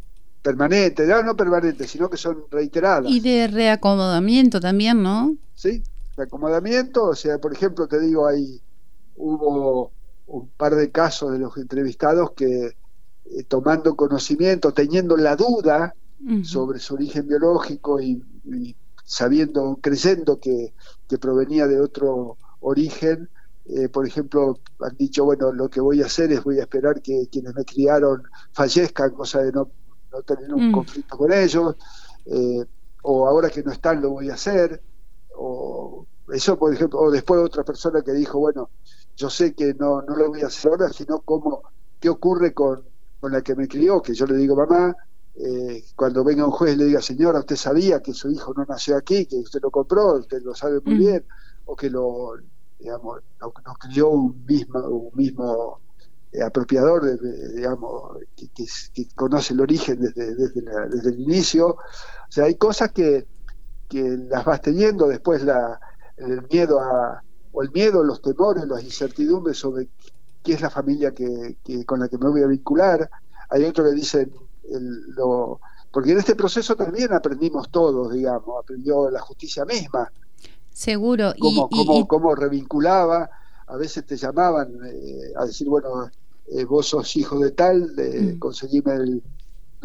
permanentes, 0.40 1.06
no, 1.06 1.22
no 1.22 1.36
permanentes, 1.36 1.90
sino 1.90 2.08
que 2.08 2.16
son 2.16 2.44
reiteradas. 2.50 3.10
Y 3.10 3.20
de 3.20 3.48
reacomodamiento 3.48 4.60
también, 4.60 5.02
¿no? 5.02 5.36
Sí, 5.54 5.82
reacomodamiento, 6.16 7.04
o 7.04 7.14
sea, 7.14 7.38
por 7.38 7.52
ejemplo, 7.52 7.86
te 7.86 8.00
digo, 8.00 8.26
hay 8.26 8.60
hubo 9.16 9.92
un 10.26 10.48
par 10.56 10.74
de 10.74 10.90
casos 10.90 11.32
de 11.32 11.38
los 11.38 11.56
entrevistados 11.56 12.32
que 12.32 12.66
eh, 12.66 13.44
tomando 13.48 13.96
conocimiento, 13.96 14.72
teniendo 14.72 15.16
la 15.16 15.36
duda 15.36 15.94
sobre 16.42 16.80
su 16.80 16.94
origen 16.94 17.28
biológico 17.28 18.00
y, 18.00 18.24
sabiendo, 19.04 19.78
creyendo 19.80 20.40
que, 20.40 20.72
que, 21.06 21.18
provenía 21.18 21.66
de 21.66 21.80
otro 21.80 22.36
origen, 22.60 23.28
eh, 23.66 23.88
por 23.88 24.06
ejemplo, 24.06 24.58
han 24.80 24.96
dicho, 24.96 25.24
bueno, 25.24 25.52
lo 25.52 25.68
que 25.68 25.80
voy 25.80 26.02
a 26.02 26.06
hacer 26.06 26.32
es 26.32 26.42
voy 26.42 26.58
a 26.58 26.62
esperar 26.62 27.02
que 27.02 27.28
quienes 27.30 27.54
me 27.54 27.64
criaron 27.64 28.22
fallezcan, 28.52 29.10
cosa 29.10 29.42
de 29.42 29.52
no, 29.52 29.70
no 30.10 30.22
tener 30.22 30.52
un 30.52 30.70
mm. 30.70 30.72
conflicto 30.72 31.16
con 31.16 31.32
ellos, 31.32 31.76
eh, 32.26 32.64
o 33.02 33.28
ahora 33.28 33.50
que 33.50 33.62
no 33.62 33.70
están 33.70 34.00
lo 34.00 34.10
voy 34.10 34.30
a 34.30 34.34
hacer, 34.34 34.80
o 35.36 36.06
eso, 36.32 36.58
por 36.58 36.72
ejemplo, 36.72 37.00
o 37.00 37.10
después 37.10 37.40
otra 37.40 37.64
persona 37.64 38.02
que 38.02 38.12
dijo, 38.12 38.38
bueno, 38.38 38.70
yo 39.16 39.30
sé 39.30 39.54
que 39.54 39.74
no, 39.74 40.02
no 40.02 40.16
lo 40.16 40.28
voy 40.28 40.42
a 40.42 40.46
hacer 40.46 40.72
ahora, 40.72 40.88
sino 40.92 41.20
cómo, 41.20 41.62
qué 42.00 42.08
ocurre 42.08 42.52
con, 42.52 42.82
con 43.20 43.32
la 43.32 43.42
que 43.42 43.54
me 43.54 43.68
crió, 43.68 44.02
que 44.02 44.14
yo 44.14 44.26
le 44.26 44.36
digo, 44.36 44.56
mamá, 44.56 44.94
eh, 45.36 45.84
cuando 45.94 46.24
venga 46.24 46.44
un 46.44 46.50
juez 46.50 46.76
le 46.76 46.86
diga, 46.86 47.00
señora, 47.00 47.40
usted 47.40 47.56
sabía 47.56 48.00
que 48.00 48.12
su 48.14 48.30
hijo 48.30 48.54
no 48.54 48.64
nació 48.64 48.96
aquí, 48.96 49.26
que 49.26 49.36
usted 49.36 49.60
lo 49.62 49.70
compró, 49.70 50.14
usted 50.14 50.42
lo 50.42 50.54
sabe 50.54 50.80
muy 50.84 50.94
mm. 50.94 50.98
bien, 50.98 51.24
o 51.66 51.76
que 51.76 51.90
lo, 51.90 52.34
digamos, 52.78 53.20
nos, 53.40 53.78
crió 53.78 54.08
un 54.10 54.44
mismo, 54.46 54.80
un 54.80 55.10
mismo 55.14 55.80
eh, 56.32 56.42
apropiador, 56.42 57.20
digamos, 57.54 58.18
que, 58.34 59.08
conoce 59.14 59.54
el 59.54 59.60
origen 59.60 60.00
desde, 60.00 60.34
desde, 60.34 61.10
el 61.10 61.20
inicio. 61.20 61.68
O 61.68 62.30
sea, 62.30 62.44
hay 62.44 62.56
cosas 62.56 62.92
que, 62.92 63.26
que 63.88 64.02
las 64.02 64.44
vas 64.44 64.60
teniendo, 64.60 65.08
después 65.08 65.42
la, 65.42 65.80
el 66.16 66.42
miedo 66.50 66.80
a, 66.80 67.22
o 67.52 67.62
el 67.62 67.70
miedo, 67.72 68.02
los 68.02 68.22
temores, 68.22 68.66
las 68.66 68.82
incertidumbres 68.82 69.58
sobre 69.58 69.88
qué 70.42 70.54
es 70.54 70.60
la 70.60 70.70
familia 70.70 71.12
que, 71.12 71.56
con 71.84 72.00
la 72.00 72.08
que 72.08 72.18
me 72.18 72.28
voy 72.28 72.42
a 72.42 72.46
vincular. 72.46 73.08
Hay 73.50 73.64
otro 73.64 73.84
que 73.84 73.92
dice, 73.92 74.28
lo, 74.70 75.60
porque 75.90 76.12
en 76.12 76.18
este 76.18 76.34
proceso 76.34 76.76
también 76.76 77.12
aprendimos 77.12 77.70
todos, 77.70 78.12
digamos, 78.12 78.62
aprendió 78.62 79.10
la 79.10 79.20
justicia 79.20 79.64
misma, 79.64 80.10
Seguro. 80.76 81.32
Cómo, 81.40 82.06
cómo, 82.06 82.34
revinculaba, 82.34 83.30
a 83.66 83.76
veces 83.76 84.04
te 84.04 84.18
llamaban 84.18 84.78
eh, 84.84 85.32
a 85.34 85.46
decir, 85.46 85.66
bueno, 85.70 86.10
eh, 86.48 86.66
vos 86.66 86.88
sos 86.88 87.16
hijo 87.16 87.38
de 87.38 87.52
tal, 87.52 87.94
mm. 87.96 88.38
conseguime 88.38 89.22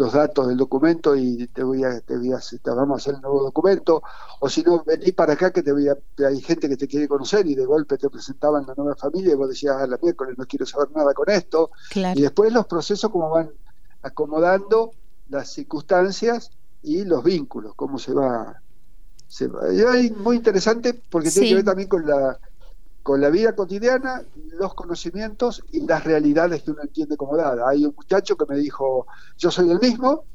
los 0.01 0.13
datos 0.13 0.47
del 0.47 0.57
documento 0.57 1.15
y 1.15 1.47
te 1.47 1.63
voy 1.63 1.83
a, 1.83 1.99
te 2.01 2.17
voy 2.17 2.31
a, 2.33 2.39
vamos 2.73 2.95
a 2.95 3.01
hacer 3.01 3.15
el 3.15 3.21
nuevo 3.21 3.43
documento, 3.43 4.01
o 4.39 4.49
si 4.49 4.63
no, 4.63 4.83
vení 4.83 5.11
para 5.11 5.33
acá 5.33 5.51
que 5.51 5.61
te 5.61 5.71
voy 5.71 5.87
a, 5.87 5.97
hay 6.27 6.41
gente 6.41 6.67
que 6.67 6.75
te 6.75 6.87
quiere 6.87 7.07
conocer 7.07 7.45
y 7.45 7.53
de 7.53 7.65
golpe 7.65 7.97
te 7.97 8.09
presentaban 8.09 8.65
la 8.65 8.73
nueva 8.75 8.95
familia 8.95 9.33
y 9.33 9.35
vos 9.35 9.49
decías, 9.49 9.75
a 9.75 9.83
ah, 9.83 9.87
la 9.87 9.99
miércoles 10.01 10.37
no 10.37 10.45
quiero 10.45 10.65
saber 10.65 10.89
nada 10.95 11.13
con 11.13 11.29
esto. 11.29 11.69
Y 12.15 12.21
después 12.21 12.51
los 12.51 12.65
procesos 12.65 13.11
como 13.11 13.29
van 13.29 13.51
acomodando 14.01 14.91
las 15.29 15.49
circunstancias 15.49 16.49
y 16.81 17.05
los 17.05 17.23
vínculos, 17.23 17.75
cómo 17.75 17.99
se 17.99 18.13
va 18.13 18.61
es 19.39 20.17
muy 20.17 20.35
interesante 20.35 20.93
porque 20.93 21.31
tiene 21.31 21.47
que 21.47 21.55
ver 21.55 21.63
también 21.63 21.87
con 21.87 22.05
la, 22.05 22.37
con 23.03 23.19
la 23.19 23.29
vida 23.29 23.55
cotidiana, 23.55 24.23
los 24.53 24.73
conocimientos 24.73 25.63
y 25.71 25.85
las 25.85 26.03
realidades 26.03 26.63
que 26.63 26.71
uno 26.71 26.81
entiende 26.83 27.17
como 27.17 27.35
dada. 27.35 27.67
Hay 27.67 27.85
un 27.85 27.93
muchacho 27.95 28.35
que 28.37 28.45
me 28.47 28.57
dijo, 28.57 29.07
yo 29.37 29.49
soy 29.49 29.71
el 29.71 29.79
mismo, 29.79 30.25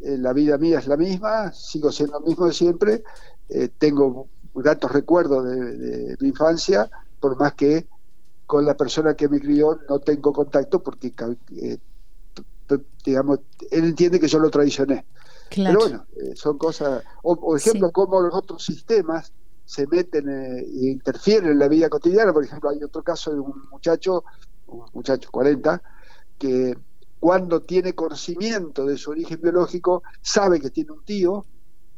eh, 0.00 0.16
la 0.16 0.32
vida 0.32 0.56
mía 0.56 0.78
es 0.78 0.86
la 0.86 0.96
misma, 0.96 1.52
sigo 1.52 1.90
siendo 1.90 2.18
el 2.18 2.24
mismo 2.24 2.46
de 2.46 2.52
siempre, 2.52 3.02
eh, 3.48 3.68
tengo 3.76 4.28
gratos 4.54 4.92
recuerdos 4.92 5.44
de, 5.44 6.16
mi 6.20 6.28
infancia, 6.28 6.88
por 7.20 7.36
más 7.38 7.54
que 7.54 7.86
con 8.46 8.64
la 8.64 8.76
persona 8.76 9.14
que 9.14 9.28
me 9.28 9.40
crió 9.40 9.80
no 9.88 9.98
tengo 9.98 10.32
contacto 10.32 10.80
porque, 10.82 11.12
eh, 11.56 11.78
digamos, 13.04 13.40
él 13.70 13.84
entiende 13.84 14.20
que 14.20 14.28
yo 14.28 14.38
lo 14.38 14.50
traicioné. 14.50 15.04
Pero 15.54 15.78
bueno, 15.78 16.06
son 16.34 16.58
cosas, 16.58 17.04
o 17.22 17.36
por 17.36 17.56
ejemplo, 17.56 17.90
cómo 17.92 18.20
los 18.20 18.34
otros 18.34 18.64
sistemas 18.64 19.32
se 19.66 19.86
meten 19.86 20.28
e 20.30 20.64
interfieren 20.88 21.50
en 21.50 21.58
la 21.58 21.68
vida 21.68 21.90
cotidiana. 21.90 22.32
Por 22.32 22.44
ejemplo, 22.44 22.70
hay 22.70 22.82
otro 22.82 23.02
caso 23.02 23.32
de 23.32 23.40
un 23.40 23.68
muchacho, 23.70 24.24
un 24.68 24.86
muchacho 24.94 25.28
40, 25.30 25.82
que 26.38 26.78
cuando 27.20 27.60
tiene 27.60 27.94
conocimiento 27.94 28.86
de 28.86 28.96
su 28.96 29.10
origen 29.10 29.40
biológico, 29.42 30.02
sabe 30.22 30.58
que 30.60 30.70
tiene 30.70 30.92
un 30.92 31.04
tío, 31.04 31.44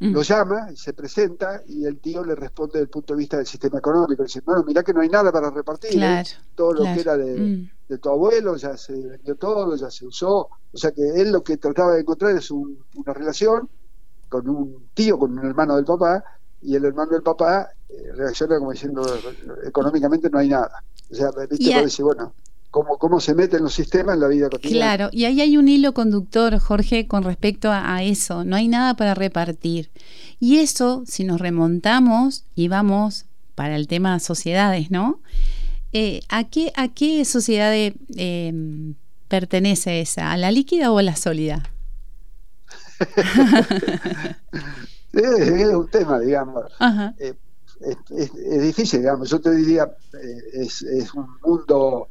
mm. 0.00 0.12
lo 0.12 0.22
llama 0.22 0.72
y 0.72 0.76
se 0.76 0.92
presenta 0.94 1.62
y 1.68 1.84
el 1.84 2.00
tío 2.00 2.24
le 2.24 2.34
responde 2.34 2.72
desde 2.74 2.84
el 2.84 2.90
punto 2.90 3.14
de 3.14 3.18
vista 3.18 3.36
del 3.36 3.46
sistema 3.46 3.78
económico. 3.78 4.24
Dice, 4.24 4.40
bueno, 4.40 4.64
mira 4.66 4.82
que 4.82 4.92
no 4.92 5.02
hay 5.02 5.08
nada 5.08 5.30
para 5.30 5.50
repartir, 5.50 6.02
¿eh? 6.02 6.24
todo 6.56 6.72
lo 6.72 6.82
que 6.82 7.00
era 7.00 7.16
de, 7.16 7.40
mm 7.40 7.70
de 7.88 7.98
tu 7.98 8.10
abuelo, 8.10 8.56
ya 8.56 8.76
se 8.76 8.92
vendió 8.92 9.36
todo, 9.36 9.74
ya 9.76 9.90
se 9.90 10.06
usó. 10.06 10.48
O 10.72 10.76
sea 10.76 10.92
que 10.92 11.02
él 11.02 11.32
lo 11.32 11.42
que 11.42 11.56
trataba 11.56 11.94
de 11.94 12.00
encontrar 12.00 12.36
es 12.36 12.50
una 12.50 13.14
relación 13.14 13.68
con 14.28 14.48
un 14.48 14.90
tío, 14.92 15.18
con 15.18 15.38
un 15.38 15.46
hermano 15.46 15.76
del 15.76 15.86
papá, 15.86 16.22
y 16.62 16.74
el 16.74 16.84
hermano 16.84 17.12
del 17.12 17.22
papá 17.22 17.70
eh, 17.88 18.12
reacciona 18.14 18.58
como 18.58 18.72
diciendo, 18.72 19.02
económicamente 19.64 20.28
no 20.30 20.38
hay 20.38 20.48
nada. 20.48 20.82
O 21.10 21.14
sea, 21.14 21.30
viste, 21.48 21.80
decir, 21.80 22.04
bueno, 22.04 22.34
cómo, 22.70 22.98
cómo 22.98 23.20
se 23.20 23.34
mete 23.34 23.56
en 23.56 23.62
los 23.62 23.74
sistemas 23.74 24.14
en 24.14 24.20
la 24.20 24.28
vida 24.28 24.50
cotidiana. 24.50 24.96
Claro, 24.96 25.10
y 25.12 25.24
ahí 25.24 25.40
hay 25.40 25.56
un 25.56 25.68
hilo 25.68 25.94
conductor, 25.94 26.58
Jorge, 26.58 27.06
con 27.06 27.22
respecto 27.22 27.70
a 27.72 28.02
eso. 28.02 28.44
No 28.44 28.56
hay 28.56 28.68
nada 28.68 28.94
para 28.94 29.14
repartir. 29.14 29.90
Y 30.40 30.58
eso, 30.58 31.02
si 31.06 31.24
nos 31.24 31.40
remontamos 31.40 32.44
y 32.54 32.68
vamos 32.68 33.26
para 33.54 33.76
el 33.76 33.88
tema 33.88 34.18
sociedades, 34.20 34.90
¿no? 34.90 35.20
Eh, 35.92 36.20
¿a, 36.28 36.44
qué, 36.44 36.72
¿A 36.76 36.88
qué 36.88 37.24
sociedad 37.24 37.72
eh, 37.74 38.94
pertenece 39.28 40.00
esa? 40.00 40.32
¿A 40.32 40.36
la 40.36 40.50
líquida 40.50 40.92
o 40.92 40.98
a 40.98 41.02
la 41.02 41.16
sólida? 41.16 41.62
es, 45.22 45.74
un 45.74 45.88
tema, 45.88 46.18
digamos. 46.20 46.64
Eh, 47.18 47.34
es, 48.10 48.60
difícil, 48.60 49.00
digamos. 49.00 49.28
Yo 49.30 49.40
te 49.40 49.50
diría, 49.54 49.90
es, 50.52 50.82
un 51.14 51.26
mundo, 51.42 52.08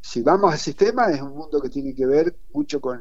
si 0.00 0.22
vamos 0.22 0.52
al 0.52 0.58
sistema, 0.58 1.10
es 1.10 1.20
un 1.20 1.36
mundo 1.36 1.60
que 1.60 1.68
tiene 1.68 1.94
que 1.94 2.06
ver 2.06 2.36
mucho 2.52 2.80
con, 2.80 3.00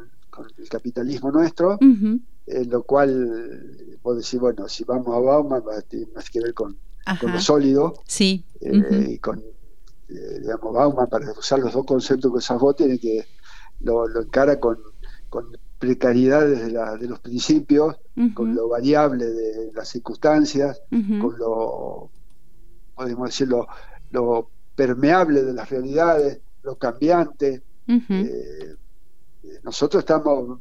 el 0.57 0.69
capitalismo 0.69 1.31
nuestro, 1.31 1.79
en 1.81 2.69
lo 2.69 2.83
cual, 2.83 3.97
puedo 4.03 4.17
decir, 4.17 4.39
bueno, 4.39 4.67
si 4.67 4.83
vamos 4.83 5.07
a 5.07 5.19
Bauman, 5.19 5.63
tiene 5.87 6.07
más 6.13 6.29
que 6.29 6.41
ver 6.41 6.53
con, 6.53 6.77
lo 7.21 7.41
sólido, 7.41 8.01
sí. 8.05 8.45
y 8.61 9.17
con 9.17 9.43
eh, 10.09 10.39
digamos, 10.39 10.73
Bauman, 10.73 11.09
para 11.09 11.31
usar 11.31 11.59
los 11.59 11.73
dos 11.73 11.85
conceptos 11.85 12.31
que 12.31 12.37
usas 12.37 12.59
vos, 12.59 12.75
tiene 12.75 12.97
que 12.97 13.25
lo, 13.81 14.07
encara 14.21 14.59
con, 14.59 14.77
precariedades 15.79 16.59
de, 16.59 16.97
de 16.97 17.07
los 17.07 17.19
principios, 17.19 17.95
con 18.33 18.55
lo 18.55 18.69
variable 18.69 19.25
de 19.25 19.71
las 19.73 19.89
circunstancias, 19.89 20.81
con 20.89 21.37
lo, 21.37 22.09
podemos 22.95 23.29
decirlo, 23.29 23.67
lo 24.11 24.49
permeable 24.75 25.43
de 25.43 25.53
las 25.53 25.69
realidades, 25.69 26.39
lo 26.63 26.77
cambiante. 26.77 27.61
Eh, 27.87 28.75
nosotros 29.63 30.01
estamos, 30.01 30.59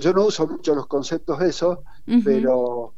yo 0.00 0.12
no 0.12 0.26
uso 0.26 0.46
mucho 0.46 0.74
los 0.74 0.86
conceptos 0.86 1.40
esos, 1.42 1.78
pero 2.24 2.92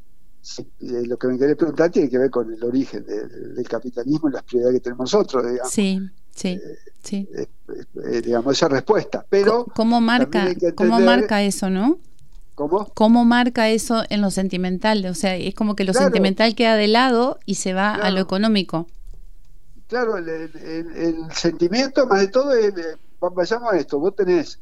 eh, 0.58 1.06
lo 1.06 1.18
que 1.18 1.28
me 1.28 1.38
querés 1.38 1.56
preguntar 1.56 1.90
tiene 1.90 2.08
que 2.08 2.18
ver 2.18 2.30
con 2.30 2.52
el 2.52 2.62
origen 2.64 3.04
del 3.04 3.68
capitalismo 3.68 4.28
y 4.28 4.32
las 4.32 4.42
prioridades 4.42 4.76
que 4.76 4.84
tenemos 4.84 5.12
nosotros, 5.12 5.50
digamos. 5.50 5.72
Sí, 5.72 6.00
sí, 6.36 6.48
eh, 6.48 6.78
sí. 7.02 7.28
Eh, 7.32 8.20
digamos, 8.22 8.56
esa 8.56 8.68
respuesta. 8.68 9.24
Pero 9.28 9.64
¿Cómo 9.74 10.00
marca, 10.00 10.48
¿cómo 10.74 11.00
marca 11.00 11.42
eso, 11.42 11.70
no? 11.70 11.98
¿Cómo? 12.54 12.90
¿Cómo 12.94 13.24
marca 13.24 13.68
eso 13.68 14.04
en 14.08 14.22
lo 14.22 14.30
sentimental? 14.30 15.04
O 15.06 15.14
sea, 15.14 15.36
es 15.36 15.54
como 15.54 15.74
que 15.76 15.84
lo 15.84 15.92
sentimental 15.92 16.54
queda 16.54 16.76
de 16.76 16.88
lado 16.88 17.38
y 17.44 17.56
se 17.56 17.74
va 17.74 17.94
a 17.94 18.10
lo 18.10 18.20
económico. 18.20 18.86
Claro, 19.88 20.16
el, 20.16 21.32
sentimiento, 21.32 22.06
más 22.06 22.20
de 22.20 22.28
todo, 22.28 22.52
vayamos 23.20 23.72
a 23.72 23.76
esto, 23.76 23.98
vos 23.98 24.16
tenés 24.16 24.58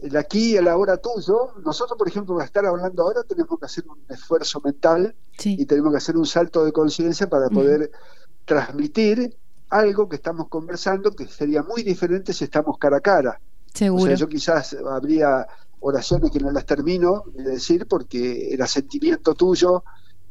el 0.00 0.16
aquí 0.16 0.52
y 0.52 0.56
el 0.56 0.68
ahora 0.68 0.98
tuyo, 0.98 1.54
nosotros, 1.64 1.96
por 1.96 2.08
ejemplo, 2.08 2.34
para 2.34 2.44
estar 2.44 2.66
hablando 2.66 3.02
ahora, 3.02 3.22
tenemos 3.22 3.58
que 3.58 3.64
hacer 3.64 3.84
un 3.88 3.98
esfuerzo 4.10 4.60
mental 4.62 5.14
y 5.44 5.64
tenemos 5.64 5.92
que 5.92 5.96
hacer 5.98 6.16
un 6.16 6.26
salto 6.26 6.64
de 6.64 6.72
conciencia 6.72 7.28
para 7.28 7.48
poder 7.48 7.90
transmitir 8.44 9.34
algo 9.70 10.08
que 10.08 10.16
estamos 10.16 10.48
conversando 10.48 11.10
que 11.12 11.26
sería 11.26 11.62
muy 11.62 11.82
diferente 11.82 12.32
si 12.32 12.44
estamos 12.44 12.78
cara 12.78 12.98
a 12.98 13.00
cara. 13.00 13.40
Seguro. 13.72 14.04
O 14.04 14.06
sea, 14.06 14.14
yo 14.14 14.28
quizás 14.28 14.76
habría 14.88 15.46
oraciones 15.80 16.30
que 16.30 16.40
no 16.40 16.50
las 16.50 16.64
termino 16.64 17.24
de 17.34 17.42
decir 17.44 17.86
porque 17.86 18.52
era 18.52 18.66
sentimiento 18.66 19.34
tuyo, 19.34 19.84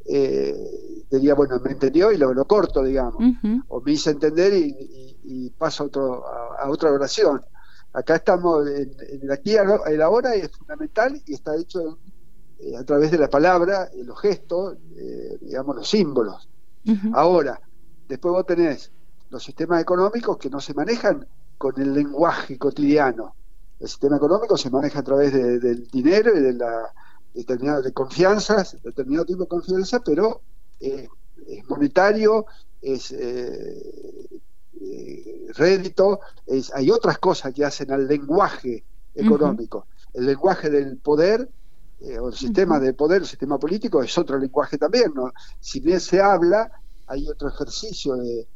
eh, 0.06 1.06
diría, 1.10 1.36
bueno, 1.36 1.60
me 1.64 1.72
entendió 1.72 2.12
y 2.12 2.18
lo, 2.18 2.34
lo 2.34 2.46
corto, 2.46 2.84
digamos, 2.84 3.22
o 3.68 3.82
me 3.82 3.92
hice 3.92 4.10
entender 4.10 4.54
y, 4.54 5.50
paso 5.58 5.84
a, 5.84 5.86
otro, 5.88 6.24
a, 6.60 6.70
otra 6.70 6.92
oración. 6.92 7.42
Acá 7.94 8.16
estamos 8.16 8.68
en, 8.68 8.96
el 9.22 9.32
aquí 9.32 9.56
el 9.56 10.02
ahora 10.02 10.34
es 10.34 10.52
fundamental 10.52 11.22
y 11.26 11.34
está 11.34 11.56
hecho 11.56 12.00
eh, 12.60 12.76
a 12.76 12.84
través 12.84 13.12
de 13.12 13.20
la 13.20 13.30
palabra, 13.30 13.90
los 14.04 14.20
gestos, 14.20 14.78
eh, 14.96 15.38
digamos, 15.42 15.76
los 15.76 15.88
símbolos. 15.88 16.50
Ahora, 17.14 17.62
después 18.10 18.34
vos 18.34 18.46
tenés 18.46 18.92
los 19.34 19.44
sistemas 19.44 19.82
económicos 19.82 20.38
que 20.38 20.50
no 20.50 20.62
se 20.62 20.76
manejan 20.76 21.26
con 21.58 21.82
el 21.82 21.92
lenguaje 21.92 22.58
cotidiano. 22.60 23.34
El 23.80 23.90
sistema 23.90 24.18
económico 24.18 24.56
se 24.56 24.70
maneja 24.70 25.00
a 25.00 25.04
través 25.04 25.34
del 25.34 25.88
dinero 25.88 26.38
y 26.38 26.40
de 26.40 26.54
la 26.54 26.94
determinado 27.34 27.82
de 27.82 27.92
confianzas, 27.92 28.78
determinado 28.84 29.26
tipo 29.26 29.42
de 29.42 29.48
confianza, 29.48 30.02
pero 30.02 30.42
es 30.80 31.10
monetario, 31.68 32.46
es 32.80 33.12
eh, 33.12 34.30
eh, 34.80 35.48
rédito, 35.56 36.20
es, 36.46 36.72
hay 36.72 36.92
otras 36.92 37.18
cosas 37.18 37.56
que 37.56 37.66
hacen 37.66 37.92
al 37.92 38.08
lenguaje 38.08 38.84
económico. 39.16 39.88
El 40.14 40.28
lenguaje 40.28 40.70
del 40.70 40.98
poder 40.98 41.50
eh, 42.02 42.20
o 42.20 42.28
el 42.28 42.36
sistema 42.36 42.80
de 42.80 42.94
poder, 42.94 43.22
el 43.22 43.28
sistema 43.28 43.58
político 43.58 44.04
es 44.04 44.16
otro 44.16 44.38
lenguaje 44.38 44.78
también. 44.78 45.12
¿no? 45.16 45.34
Si 45.60 45.80
bien 45.80 46.00
se 46.00 46.22
habla, 46.22 46.72
hay 47.08 47.28
otro 47.28 47.50
ejercicio 47.50 48.16
de, 48.16 48.48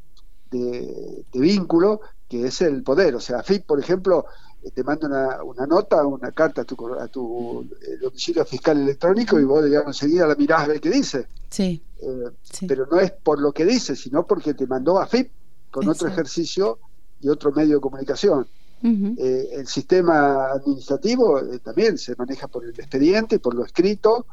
de, 0.50 1.26
vínculo 1.34 2.02
que 2.28 2.48
es 2.48 2.62
el 2.62 2.84
poder. 2.84 3.16
O 3.16 3.20
sea, 3.20 3.44
FIP, 3.44 3.66
por 3.66 3.80
ejemplo, 3.80 4.26
eh, 4.64 4.72
te 4.72 4.84
manda 4.84 5.08
una, 5.08 5.44
una, 5.44 5.66
nota, 5.66 6.06
una 6.06 6.32
carta 6.32 6.62
a 6.62 6.66
tu, 6.66 6.94
a 6.96 7.08
tu 7.08 7.68
eh, 7.82 7.98
domicilio 8.02 8.44
fiscal 8.46 8.80
electrónico 8.80 9.40
y 9.40 9.44
vos, 9.44 9.64
digamos, 9.64 10.02
enseguida 10.02 10.28
la 10.28 10.36
mirás 10.36 10.62
a 10.62 10.68
ver 10.68 10.82
qué 10.82 10.90
dice. 10.90 11.28
Sí, 11.50 12.68
Pero 12.68 12.88
no 12.92 13.00
es 13.00 13.12
por 13.12 13.40
lo 13.40 13.54
que 13.54 13.66
dice, 13.66 13.96
sino 13.96 14.28
porque 14.28 14.54
te 14.54 14.68
mandó 14.68 15.00
a 15.00 15.08
FIP 15.08 15.32
con 15.72 15.88
otro 15.88 16.08
ejercicio 16.08 16.80
y 17.22 17.30
otro 17.30 17.52
medio 17.52 17.76
de 17.76 17.82
comunicación. 17.82 18.48
el 18.84 19.68
sistema 19.68 20.52
administrativo 20.52 21.42
también 21.64 21.98
se 21.98 22.16
maneja 22.16 22.48
por 22.48 22.66
el 22.66 22.72
expediente, 22.72 23.40
por 23.40 23.56
lo 23.56 23.66
escrito, 23.66 24.26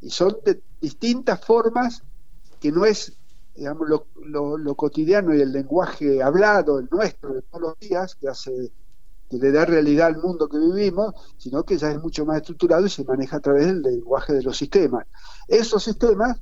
y 0.00 0.10
son 0.10 0.36
de 0.44 0.62
distintas 0.80 1.44
formas 1.44 2.02
que 2.60 2.70
no 2.70 2.84
es 2.84 3.12
digamos, 3.60 3.90
lo, 3.90 4.56
lo, 4.56 4.74
cotidiano 4.74 5.34
y 5.34 5.42
el 5.42 5.52
lenguaje 5.52 6.22
hablado, 6.22 6.78
el 6.78 6.88
nuestro 6.90 7.34
de 7.34 7.42
todos 7.42 7.60
los 7.60 7.78
días, 7.78 8.14
que 8.14 8.26
hace 8.26 8.72
que 9.28 9.36
le 9.36 9.52
da 9.52 9.66
realidad 9.66 10.06
al 10.06 10.16
mundo 10.16 10.48
que 10.48 10.58
vivimos, 10.58 11.14
sino 11.36 11.62
que 11.62 11.76
ya 11.76 11.90
es 11.90 12.00
mucho 12.00 12.24
más 12.24 12.38
estructurado 12.38 12.86
y 12.86 12.88
se 12.88 13.04
maneja 13.04 13.36
a 13.36 13.40
través 13.40 13.66
del 13.66 13.82
lenguaje 13.82 14.32
de 14.32 14.42
los 14.42 14.56
sistemas. 14.56 15.06
Esos 15.46 15.84
sistemas 15.84 16.40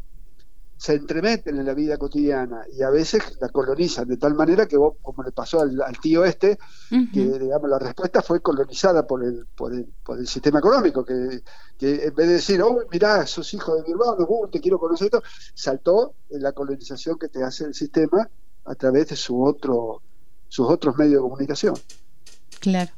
se 0.79 0.95
entremeten 0.95 1.59
en 1.59 1.67
la 1.67 1.75
vida 1.75 1.97
cotidiana 1.97 2.65
y 2.73 2.83
a 2.83 2.91
veces 2.91 3.37
la 3.41 3.49
colonizan 3.49 4.07
de 4.07 4.17
tal 4.17 4.35
manera 4.35 4.67
que 4.67 4.77
vos, 4.77 4.95
como 5.03 5.25
le 5.25 5.33
pasó 5.33 5.61
al, 5.61 5.99
tío 6.01 6.25
este, 6.25 6.57
que 6.89 7.39
digamos 7.39 7.69
la 7.69 7.81
respuesta 7.81 8.23
fue 8.23 8.41
colonizada 8.41 9.05
por 9.05 9.25
el, 9.25 9.45
por 9.57 9.75
el, 9.75 9.87
por 10.05 10.21
el 10.21 10.29
sistema 10.29 10.61
económico, 10.61 11.05
que, 11.05 11.43
que, 11.77 12.05
en 12.05 12.15
vez 12.15 12.29
de 12.29 12.35
decir, 12.35 12.63
oh, 12.63 12.79
mirá, 12.93 13.27
sos 13.27 13.53
hijo 13.55 13.75
de 13.75 13.83
mi 13.83 13.91
hermano, 13.91 14.25
uh, 14.29 14.49
te 14.49 14.61
quiero 14.61 14.79
conocer, 14.79 15.07
esto, 15.07 15.23
saltó 15.53 16.15
en 16.31 16.45
la 16.45 16.53
colonización 16.53 17.19
que 17.19 17.29
te 17.29 17.43
hace 17.43 17.65
el 17.65 17.75
sistema 17.75 18.31
a 18.65 18.75
través 18.77 19.09
de 19.09 19.17
su 19.17 19.43
otro, 19.43 20.01
sus 20.47 20.71
otros 20.71 20.97
medios 20.97 21.15
de 21.15 21.29
comunicación. 21.29 21.75
Claro. 22.61 22.93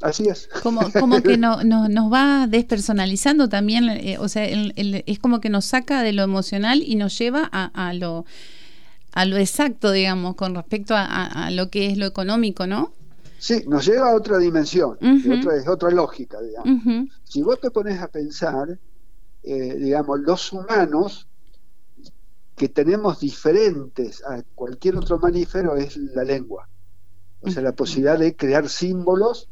Así 0.00 0.28
es. 0.28 0.48
Como, 0.62 0.80
como 0.98 1.22
que 1.22 1.36
no, 1.36 1.62
nos 1.62 2.12
va 2.12 2.46
despersonalizando 2.46 3.48
también, 3.48 3.88
eh, 3.88 4.16
o 4.18 4.28
sea, 4.28 4.44
es 4.46 5.18
como 5.18 5.40
que 5.40 5.50
nos 5.50 5.66
saca 5.66 6.02
de 6.02 6.12
lo 6.12 6.22
emocional 6.22 6.82
y 6.84 6.96
nos 6.96 7.18
lleva 7.18 7.44
a, 7.44 7.94
lo 7.94 8.24
a 9.12 9.24
lo 9.24 9.36
exacto, 9.36 9.92
digamos, 9.92 10.36
con 10.36 10.54
respecto 10.54 10.94
a, 10.96 11.50
lo 11.50 11.70
que 11.70 11.90
es 11.90 11.98
lo 11.98 12.06
económico, 12.06 12.66
¿no? 12.66 12.92
Sí, 13.38 13.64
nos 13.66 13.86
lleva 13.86 14.10
a 14.10 14.14
otra 14.14 14.38
dimensión, 14.38 14.98
otra, 15.00 15.56
es 15.56 15.66
otra 15.66 15.90
lógica, 15.90 16.38
digamos. 16.40 17.08
Si 17.24 17.42
vos 17.42 17.60
te 17.60 17.70
pones 17.70 18.00
a 18.00 18.08
pensar, 18.08 18.78
eh, 19.42 19.74
digamos, 19.76 20.20
los 20.20 20.52
humanos 20.52 21.26
que 22.56 22.68
tenemos 22.68 23.20
diferentes 23.20 24.22
a 24.22 24.42
cualquier 24.54 24.96
otro 24.96 25.18
mamífero 25.18 25.76
es 25.76 25.96
la 25.96 26.24
lengua. 26.24 26.68
O 27.40 27.50
sea, 27.50 27.62
la 27.62 27.72
posibilidad 27.72 28.18
de 28.18 28.36
crear 28.36 28.68
símbolos 28.68 29.48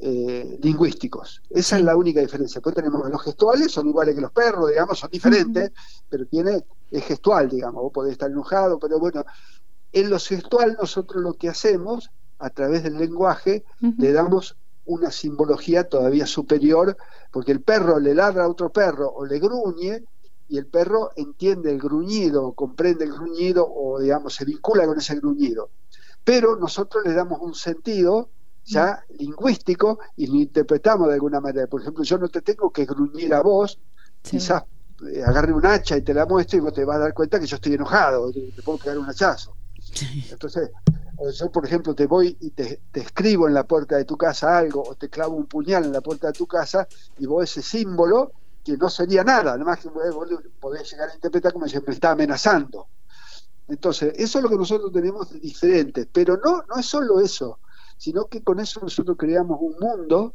eh, 0.00 0.58
lingüísticos. 0.62 1.42
Esa 1.50 1.78
es 1.78 1.84
la 1.84 1.96
única 1.96 2.20
diferencia. 2.20 2.58
Después 2.58 2.74
tenemos 2.74 3.08
los 3.10 3.22
gestuales, 3.22 3.72
son 3.72 3.88
iguales 3.88 4.14
que 4.14 4.20
los 4.20 4.32
perros, 4.32 4.70
digamos, 4.70 4.98
son 4.98 5.10
diferentes, 5.10 5.72
pero 6.08 6.26
tiene, 6.26 6.64
es 6.90 7.04
gestual, 7.04 7.48
digamos, 7.48 7.82
vos 7.82 7.92
podés 7.92 8.12
estar 8.12 8.30
enojado, 8.30 8.78
pero 8.78 8.98
bueno, 8.98 9.24
en 9.92 10.10
lo 10.10 10.18
gestual 10.18 10.76
nosotros 10.80 11.22
lo 11.22 11.34
que 11.34 11.48
hacemos, 11.48 12.10
a 12.38 12.50
través 12.50 12.84
del 12.84 12.96
lenguaje, 12.96 13.64
le 13.80 14.12
damos 14.12 14.56
una 14.84 15.10
simbología 15.10 15.88
todavía 15.88 16.26
superior, 16.26 16.96
porque 17.32 17.52
el 17.52 17.60
perro 17.60 17.98
le 17.98 18.14
ladra 18.14 18.44
a 18.44 18.48
otro 18.48 18.70
perro 18.70 19.10
o 19.10 19.26
le 19.26 19.40
gruñe, 19.40 20.04
y 20.48 20.56
el 20.56 20.66
perro 20.66 21.10
entiende 21.16 21.70
el 21.70 21.78
gruñido, 21.78 22.52
comprende 22.52 23.04
el 23.04 23.12
gruñido 23.12 23.68
o 23.68 24.00
digamos 24.00 24.34
se 24.34 24.44
vincula 24.44 24.86
con 24.86 24.98
ese 24.98 25.16
gruñido. 25.16 25.70
Pero 26.24 26.56
nosotros 26.56 27.04
le 27.04 27.12
damos 27.12 27.40
un 27.40 27.54
sentido 27.54 28.30
ya 28.68 29.04
lingüístico 29.18 29.98
y 30.16 30.26
lo 30.26 30.34
interpretamos 30.36 31.08
de 31.08 31.14
alguna 31.14 31.40
manera. 31.40 31.66
Por 31.66 31.80
ejemplo, 31.80 32.04
yo 32.04 32.18
no 32.18 32.28
te 32.28 32.42
tengo 32.42 32.70
que 32.70 32.84
gruñir 32.84 33.34
a 33.34 33.42
vos, 33.42 33.78
quizás 34.22 34.64
eh, 35.12 35.22
agarre 35.24 35.52
un 35.52 35.64
hacha 35.64 35.96
y 35.96 36.02
te 36.02 36.12
la 36.12 36.26
muestro 36.26 36.58
y 36.58 36.60
vos 36.60 36.72
te 36.72 36.84
vas 36.84 36.96
a 36.96 37.00
dar 37.00 37.14
cuenta 37.14 37.40
que 37.40 37.46
yo 37.46 37.56
estoy 37.56 37.74
enojado, 37.74 38.30
te, 38.30 38.52
te 38.52 38.62
puedo 38.62 38.78
pegar 38.78 38.98
un 38.98 39.08
hachazo. 39.08 39.54
Entonces, 40.30 40.70
yo 41.32 41.50
por 41.50 41.64
ejemplo 41.64 41.94
te 41.94 42.06
voy 42.06 42.36
y 42.40 42.50
te, 42.50 42.80
escribo 42.94 43.48
en 43.48 43.54
la 43.54 43.64
puerta 43.64 43.96
de 43.96 44.04
tu 44.04 44.16
casa 44.16 44.56
algo 44.56 44.82
o 44.82 44.94
te 44.94 45.08
clavo 45.08 45.36
un 45.36 45.46
puñal 45.46 45.84
en 45.84 45.92
la 45.92 46.00
puerta 46.00 46.28
de 46.28 46.32
tu 46.32 46.46
casa 46.46 46.86
y 47.18 47.26
vos 47.26 47.44
ese 47.44 47.62
símbolo 47.62 48.32
que 48.64 48.76
no 48.76 48.90
sería 48.90 49.24
nada, 49.24 49.52
además 49.52 49.80
que 49.80 49.88
vos 49.88 50.28
podés 50.60 50.90
llegar 50.90 51.10
a 51.10 51.14
interpretar 51.14 51.52
como 51.52 51.66
si 51.66 51.78
me 51.80 51.94
está 51.94 52.10
amenazando. 52.10 52.86
Entonces, 53.66 54.12
eso 54.16 54.38
es 54.38 54.42
lo 54.42 54.50
que 54.50 54.56
nosotros 54.56 54.92
tenemos 54.92 55.30
de 55.30 55.40
diferente, 55.40 56.08
pero 56.10 56.38
no, 56.42 56.62
no 56.68 56.78
es 56.78 56.86
solo 56.86 57.20
eso 57.20 57.58
sino 57.98 58.26
que 58.26 58.42
con 58.42 58.60
eso 58.60 58.80
nosotros 58.80 59.16
creamos 59.18 59.58
un 59.60 59.76
mundo 59.78 60.32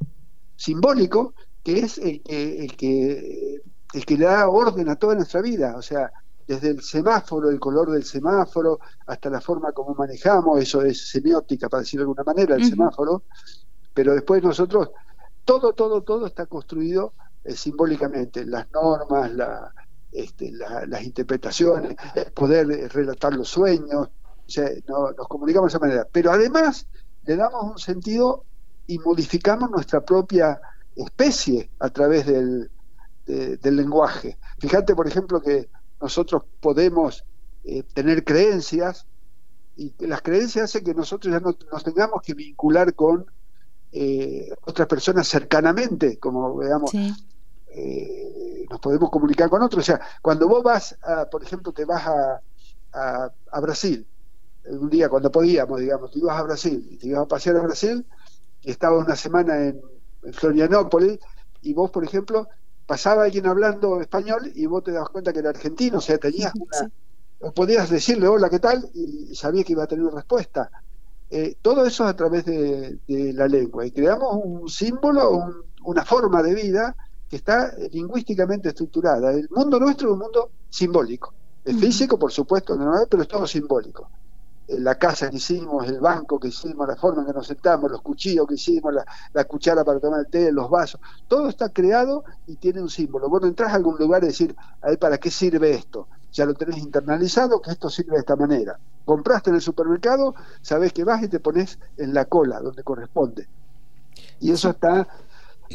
simbólico 0.55 1.33
que 1.63 1.79
es 1.79 1.97
el 1.97 2.21
que, 2.21 2.59
el 2.63 2.75
que, 2.75 3.61
el 3.93 4.05
que 4.05 4.17
le 4.17 4.25
da 4.25 4.49
orden 4.49 4.89
a 4.89 4.97
toda 4.97 5.15
nuestra 5.15 5.41
vida, 5.41 5.75
o 5.77 5.81
sea, 5.81 6.11
desde 6.45 6.69
el 6.69 6.81
semáforo, 6.81 7.49
el 7.49 7.59
color 7.59 7.89
del 7.89 8.03
semáforo, 8.03 8.79
hasta 9.07 9.29
la 9.29 9.39
forma 9.39 9.71
como 9.71 9.95
manejamos, 9.95 10.61
eso 10.61 10.81
es 10.81 11.09
semiótica, 11.09 11.69
para 11.69 11.81
decirlo 11.81 12.01
de 12.01 12.11
alguna 12.11 12.23
manera, 12.23 12.55
el 12.55 12.65
semáforo, 12.65 13.23
pero 13.93 14.13
después 14.13 14.43
nosotros, 14.43 14.91
todo, 15.45 15.71
todo, 15.71 16.01
todo 16.01 16.27
está 16.27 16.45
construido 16.47 17.13
eh, 17.45 17.55
simbólicamente, 17.55 18.45
las 18.45 18.69
normas, 18.73 19.31
este, 20.11 20.51
las 20.51 21.03
interpretaciones, 21.03 21.95
poder 22.33 22.67
relatar 22.91 23.33
los 23.33 23.47
sueños, 23.47 24.09
o 24.45 24.49
sea, 24.49 24.69
nos 24.85 25.27
comunicamos 25.29 25.71
de 25.71 25.77
esa 25.77 25.79
manera. 25.79 26.07
Pero 26.11 26.31
además 26.31 26.87
le 27.25 27.35
damos 27.35 27.63
un 27.63 27.79
sentido 27.79 28.45
y 28.87 28.99
modificamos 28.99 29.69
nuestra 29.69 30.01
propia 30.01 30.59
especie 30.95 31.69
a 31.79 31.89
través 31.89 32.25
del, 32.25 32.69
del 33.25 33.75
lenguaje. 33.75 34.37
Fíjate, 34.59 34.95
por 34.95 35.07
ejemplo, 35.07 35.41
que 35.41 35.69
nosotros 36.01 36.43
podemos 36.59 37.23
eh, 37.63 37.83
tener 37.93 38.23
creencias 38.23 39.07
y 39.75 39.93
las 40.05 40.21
creencias 40.21 40.65
hacen 40.65 40.83
que 40.83 40.93
nosotros 40.93 41.33
ya 41.33 41.39
no 41.39 41.55
nos 41.71 41.83
tengamos 41.83 42.21
que 42.21 42.33
vincular 42.33 42.93
con 42.93 43.25
eh, 43.91 44.53
otras 44.65 44.87
personas 44.87 45.27
cercanamente, 45.27 46.19
como 46.19 46.55
veamos, 46.57 46.91
eh, 46.93 48.65
nos 48.69 48.79
podemos 48.79 49.09
comunicar 49.09 49.49
con 49.49 49.63
otros. 49.63 49.81
O 49.81 49.85
sea, 49.85 50.01
cuando 50.21 50.47
vos 50.47 50.61
vas, 50.61 50.97
a, 51.01 51.25
por 51.25 51.41
ejemplo, 51.41 51.71
te 51.71 51.85
vas 51.85 52.05
a, 52.05 53.31
a 53.51 53.59
Brasil 53.61 54.05
un 54.65 54.89
día 54.89 55.09
cuando 55.09 55.31
podíamos, 55.31 55.79
digamos, 55.79 56.11
te 56.11 56.19
ibas 56.19 56.39
a 56.39 56.43
Brasil 56.43 56.87
y 56.89 56.97
te 56.97 57.07
ibas 57.07 57.23
a 57.23 57.27
pasear 57.27 57.57
a 57.57 57.61
Brasil, 57.61 58.05
y 58.61 58.71
estabas 58.71 59.05
una 59.05 59.15
semana 59.15 59.65
en, 59.65 59.81
Florianópolis, 60.31 61.19
y 61.61 61.73
vos, 61.73 61.91
por 61.91 62.05
ejemplo, 62.05 62.47
pasaba 62.85 63.23
alguien 63.25 63.45
hablando 63.45 63.99
español 63.99 64.49
y 64.55 64.65
vos 64.67 64.83
te 64.85 64.93
das 64.93 65.09
cuenta 65.09 65.33
que 65.33 65.39
era 65.39 65.49
argentino, 65.49 65.97
o 65.97 66.01
sea, 66.01 66.17
tenías 66.17 66.53
una... 66.55 67.51
podías 67.51 67.89
decirle 67.89 68.25
hola, 68.27 68.49
¿qué 68.49 68.59
tal? 68.59 68.89
Y, 68.93 69.35
sabías 69.35 69.65
que 69.65 69.73
iba 69.73 69.83
a 69.83 69.87
tener 69.87 70.05
una 70.05 70.15
respuesta. 70.15 70.71
Eh, 71.29 71.57
todo 71.61 71.85
eso 71.85 72.05
a 72.05 72.15
través 72.15 72.45
de, 72.45 72.99
la 73.33 73.49
lengua. 73.49 73.85
Y 73.85 73.91
creamos 73.91 74.39
un 74.41 74.69
símbolo, 74.69 75.65
una 75.83 76.05
forma 76.05 76.41
de 76.41 76.53
vida 76.53 76.95
que 77.29 77.35
está 77.35 77.73
lingüísticamente 77.91 78.69
estructurada. 78.69 79.33
El 79.33 79.49
mundo 79.49 79.77
nuestro 79.77 80.07
es 80.07 80.13
un 80.13 80.19
mundo 80.19 80.51
simbólico. 80.69 81.33
Es 81.65 81.75
físico, 81.75 82.17
por 82.17 82.31
supuesto, 82.31 82.77
pero 83.09 83.23
es 83.23 83.27
todo 83.27 83.45
simbólico. 83.45 84.09
Eh, 84.67 84.79
la 84.79 84.95
casa 84.95 85.29
que 85.29 85.37
hicimos, 85.37 85.87
el 85.87 85.99
banco 85.99 86.39
que 86.39 86.47
hicimos, 86.47 86.87
la 86.87 86.95
forma 86.95 87.21
en 87.21 87.27
que 87.27 87.33
nos 87.33 87.47
sentamos, 87.47 87.91
los 87.91 88.01
cuchillos 88.01 88.47
que 88.47 88.55
hicimos, 88.55 88.93
la, 89.33 89.43
cuchara 89.45 89.83
para 89.83 89.99
tomar 89.99 90.21
el 90.21 90.27
té, 90.27 90.51
los 90.51 90.69
vasos, 90.69 91.01
todo 91.27 91.49
está 91.49 91.69
creado 91.69 92.23
y 92.47 92.55
tiene 92.55 92.81
un 92.81 92.89
símbolo. 92.89 93.29
Vos 93.29 93.41
no 93.41 93.47
entras 93.47 93.71
a 93.71 93.75
algún 93.75 93.97
lugar 93.97 94.23
y 94.23 94.27
decir, 94.27 94.55
a 94.81 94.89
ver, 94.89 94.99
¿para 94.99 95.17
qué 95.17 95.29
sirve 95.29 95.71
esto? 95.71 96.07
Ya 96.31 96.45
lo 96.45 96.53
tenés 96.53 96.77
internalizado, 96.77 97.61
que 97.61 97.71
esto 97.71 97.89
sirve 97.89 98.13
de 98.13 98.19
esta 98.19 98.35
manera. 98.35 98.79
Compraste 99.05 99.49
en 99.49 99.57
el 99.57 99.61
supermercado, 99.61 100.33
sabés 100.61 100.93
que 100.93 101.03
vas 101.03 101.21
y 101.21 101.27
te 101.27 101.39
pones 101.39 101.77
en 101.97 102.13
la 102.13 102.25
cola, 102.25 102.59
donde 102.59 102.83
corresponde. 102.83 103.47
Y 104.39 104.51
eso 104.51 104.69
está 104.69 105.07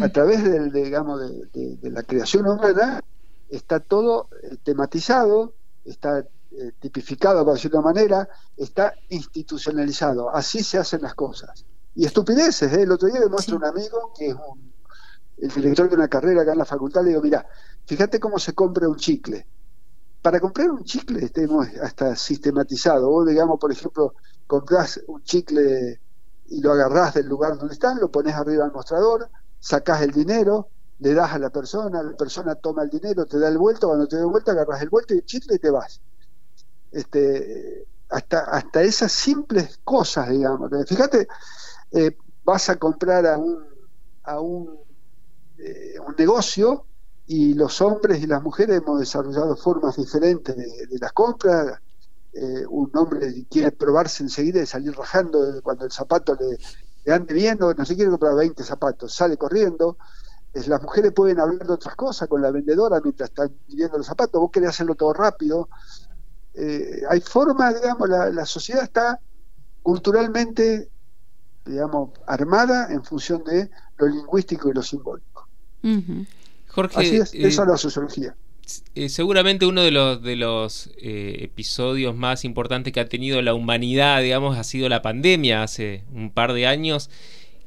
a 0.00 0.08
través 0.08 0.42
del, 0.44 0.72
digamos, 0.72 1.20
de, 1.20 1.78
la 1.82 2.02
creación 2.02 2.48
humana, 2.48 3.02
está 3.50 3.80
todo 3.80 4.28
eh, 4.42 4.56
tematizado, 4.62 5.54
está 5.84 6.24
eh, 6.50 6.72
tipificado, 6.80 7.44
por 7.44 7.54
decirlo 7.54 7.78
de 7.78 7.84
una 7.84 7.92
manera, 7.92 8.28
está 8.56 8.94
institucionalizado. 9.10 10.34
Así 10.34 10.62
se 10.64 10.78
hacen 10.78 11.02
las 11.02 11.14
cosas. 11.14 11.64
Y 11.94 12.06
estupideces. 12.06 12.72
¿eh? 12.72 12.82
El 12.82 12.92
otro 12.92 13.08
día 13.08 13.20
me 13.20 13.26
muestra 13.26 13.56
un 13.56 13.64
amigo 13.64 14.12
que 14.16 14.34
es 15.36 15.56
el 15.56 15.62
director 15.62 15.90
de 15.90 15.96
una 15.96 16.08
carrera 16.08 16.42
acá 16.42 16.52
en 16.52 16.58
la 16.58 16.64
facultad. 16.64 17.02
Le 17.02 17.10
digo, 17.10 17.20
mira, 17.20 17.46
fíjate 17.84 18.18
cómo 18.18 18.38
se 18.38 18.54
compra 18.54 18.88
un 18.88 18.96
chicle. 18.96 19.46
Para 20.22 20.40
comprar 20.40 20.70
un 20.70 20.84
chicle 20.84 21.28
tenemos 21.28 21.68
hasta 21.82 22.16
sistematizado. 22.16 23.10
Vos, 23.10 23.28
digamos, 23.28 23.58
por 23.60 23.70
ejemplo, 23.70 24.14
compras 24.46 25.00
un 25.06 25.22
chicle 25.22 26.00
y 26.46 26.60
lo 26.62 26.72
agarrás 26.72 27.14
del 27.14 27.26
lugar 27.26 27.58
donde 27.58 27.74
están, 27.74 28.00
lo 28.00 28.10
pones 28.10 28.34
arriba 28.34 28.64
del 28.64 28.72
mostrador, 28.72 29.28
sacás 29.60 30.00
el 30.00 30.12
dinero, 30.12 30.68
le 31.00 31.12
das 31.12 31.32
a 31.32 31.38
la 31.38 31.50
persona, 31.50 32.02
la 32.02 32.16
persona 32.16 32.54
toma 32.54 32.84
el 32.84 32.88
dinero, 32.88 33.26
te 33.26 33.38
da 33.38 33.48
el 33.48 33.58
vuelto, 33.58 33.88
cuando 33.88 34.08
te 34.08 34.16
da 34.16 34.22
el 34.22 34.28
vuelto 34.28 34.50
agarras 34.50 34.80
el 34.80 34.88
vuelto 34.88 35.14
y 35.14 35.18
el 35.18 35.24
chicle 35.26 35.56
y 35.56 35.58
te 35.58 35.70
vas 35.70 36.00
este, 36.92 37.86
hasta, 38.08 38.40
hasta 38.40 38.82
esas 38.82 39.12
simples 39.12 39.80
cosas, 39.84 40.30
digamos. 40.30 40.70
Fíjate, 40.86 41.28
eh, 41.92 42.16
vas 42.44 42.68
a 42.68 42.76
comprar 42.76 43.26
a 43.26 43.38
un, 43.38 43.64
a 44.24 44.40
un, 44.40 44.78
eh, 45.58 45.94
un, 46.06 46.14
negocio 46.16 46.86
y 47.26 47.54
los 47.54 47.80
hombres 47.80 48.22
y 48.22 48.26
las 48.26 48.42
mujeres 48.42 48.78
hemos 48.78 49.00
desarrollado 49.00 49.56
formas 49.56 49.96
diferentes 49.96 50.56
de, 50.56 50.98
las 50.98 51.12
compras. 51.12 51.80
Eh, 52.32 52.64
un 52.68 52.90
hombre 52.94 53.46
quiere 53.50 53.72
probarse 53.72 54.22
enseguida 54.22 54.62
y 54.62 54.66
salir 54.66 54.94
rajando 54.94 55.60
cuando 55.62 55.84
el 55.84 55.92
zapato 55.92 56.36
le, 56.36 57.12
ande 57.12 57.34
bien, 57.34 57.58
no, 57.58 57.72
se 57.84 57.96
quiere 57.96 58.10
comprar 58.10 58.34
20 58.34 58.62
zapatos, 58.62 59.14
sale 59.14 59.36
corriendo. 59.36 59.96
las 60.52 60.82
mujeres 60.82 61.12
pueden 61.12 61.40
hablar 61.40 61.66
de 61.66 61.72
otras 61.72 61.96
cosas 61.96 62.28
con 62.28 62.42
la 62.42 62.50
vendedora 62.50 63.00
mientras 63.02 63.30
están 63.30 63.50
pidiendo 63.66 63.98
los 63.98 64.06
zapatos, 64.06 64.40
vos 64.40 64.50
querés 64.50 64.70
hacerlo 64.70 64.94
todo 64.94 65.12
rápido, 65.14 65.68
eh, 66.60 67.02
hay 67.08 67.20
forma, 67.20 67.72
digamos, 67.72 68.08
la, 68.08 68.44
sociedad 68.44 68.82
está 68.82 69.20
culturalmente, 69.82 70.88
digamos, 71.64 72.10
armada 72.26 72.92
en 72.92 73.04
función 73.04 73.44
de 73.44 73.70
lo 73.98 74.08
lingüístico 74.08 74.70
y 74.70 74.74
lo 74.74 74.82
simbólico. 74.82 75.48
Jorge, 76.66 77.00
Así 77.00 77.16
es, 77.16 77.32
esa 77.32 77.62
es 77.62 77.68
la 77.68 77.76
sociología. 77.76 78.34
Eh, 78.94 79.08
seguramente 79.08 79.66
uno 79.66 79.82
de 79.82 79.92
los, 79.92 80.20
de 80.20 80.36
los 80.36 80.90
eh, 80.98 81.38
episodios 81.40 82.16
más 82.16 82.44
importantes 82.44 82.92
que 82.92 83.00
ha 83.00 83.08
tenido 83.08 83.40
la 83.40 83.54
humanidad, 83.54 84.20
digamos, 84.20 84.58
ha 84.58 84.64
sido 84.64 84.88
la 84.88 85.00
pandemia 85.00 85.62
hace 85.62 86.04
un 86.12 86.30
par 86.30 86.52
de 86.52 86.66
años, 86.66 87.08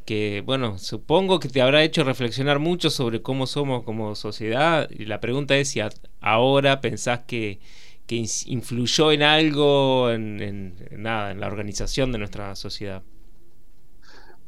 que, 0.06 0.44
bueno, 0.46 0.78
supongo 0.78 1.40
que 1.40 1.48
te 1.48 1.62
habrá 1.62 1.84
hecho 1.84 2.04
reflexionar 2.04 2.60
mucho 2.60 2.90
sobre 2.90 3.22
cómo 3.22 3.48
somos 3.48 3.84
como 3.84 4.16
sociedad. 4.16 4.90
Y 4.92 5.06
la 5.06 5.22
pregunta 5.22 5.56
es 5.56 5.70
si 5.70 5.82
ahora 6.20 6.82
pensás 6.82 7.22
que 7.26 7.60
que 8.06 8.26
influyó 8.48 9.12
en 9.12 9.24
algo, 9.24 10.10
en, 10.10 10.76
nada, 10.92 11.32
en 11.32 11.40
la 11.40 11.48
organización 11.48 12.12
de 12.12 12.18
nuestra 12.18 12.56
sociedad? 12.56 13.04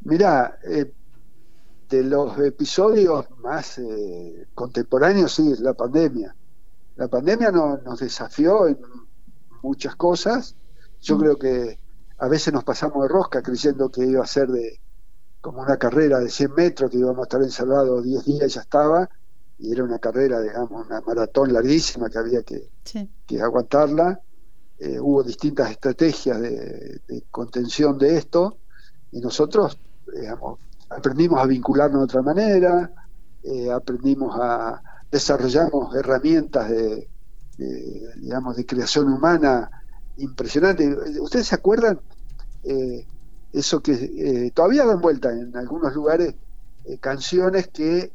Mira, 0.02 0.60
eh, 0.64 0.92
de 1.90 2.04
los 2.04 2.38
episodios 2.40 3.26
más 3.42 3.78
eh, 3.78 4.48
contemporáneos, 4.54 5.34
sí, 5.34 5.54
la 5.60 5.74
pandemia. 5.74 6.36
La 6.96 7.08
pandemia 7.08 7.52
nos 7.52 8.00
desafió 8.00 8.68
en 8.68 8.80
muchas 9.62 9.96
cosas. 9.96 10.56
Yo 11.02 11.16
mm. 11.16 11.20
creo 11.20 11.38
que 11.38 11.80
a 12.18 12.28
veces 12.28 12.54
nos 12.54 12.64
pasamos 12.64 13.04
de 13.04 13.10
rosca 13.10 13.42
creyendo 13.42 13.90
que 13.90 14.06
iba 14.06 14.24
a 14.24 14.28
ser 14.28 14.50
de 14.50 14.80
como 15.42 15.62
una 15.62 15.78
carrera 15.78 16.20
de 16.20 16.30
100 16.30 16.54
metros, 16.56 16.90
que 16.90 16.98
íbamos 16.98 17.20
a 17.20 17.24
estar 17.24 17.42
encerrados 17.42 18.04
10 18.04 18.26
días 18.26 18.48
y 18.48 18.54
ya 18.54 18.62
estaba 18.62 19.10
y 19.64 19.72
era 19.72 19.86
una 19.86 19.98
carrera, 19.98 20.42
digamos, 20.42 20.86
una 20.88 21.00
maratón 21.00 21.54
larguísima 21.54 22.10
que 22.10 22.18
había 22.18 22.44
que, 22.44 22.70
aguantarla. 23.42 24.20
Eh, 24.78 25.00
hubo 25.00 25.24
distintas 25.24 25.72
estrategias 25.72 26.42
de, 26.42 27.24
contención 27.32 27.98
de 27.98 28.18
esto 28.18 28.58
y 29.14 29.22
nosotros, 29.22 29.80
digamos, 30.14 30.60
aprendimos 30.90 31.40
a 31.40 31.46
vincularnos 31.46 32.02
de 32.02 32.04
otra 32.04 32.22
manera, 32.22 32.92
eh, 33.42 33.72
aprendimos 33.72 34.38
a 34.38 34.82
desarrollamos 35.10 35.96
herramientas 35.96 36.70
de, 36.70 37.08
digamos, 38.18 38.58
de 38.58 38.66
creación 38.66 39.14
humana 39.14 39.72
impresionante. 40.18 40.94
¿Ustedes 41.22 41.48
se 41.48 41.56
acuerdan? 41.56 42.02
Eh, 42.66 43.06
eso 43.54 43.82
que 43.82 44.52
todavía 44.54 44.86
dan 44.86 45.00
vuelta 45.00 45.32
en 45.32 45.56
algunos 45.56 45.94
lugares, 45.94 46.36
canciones 47.00 47.70
que 47.70 48.12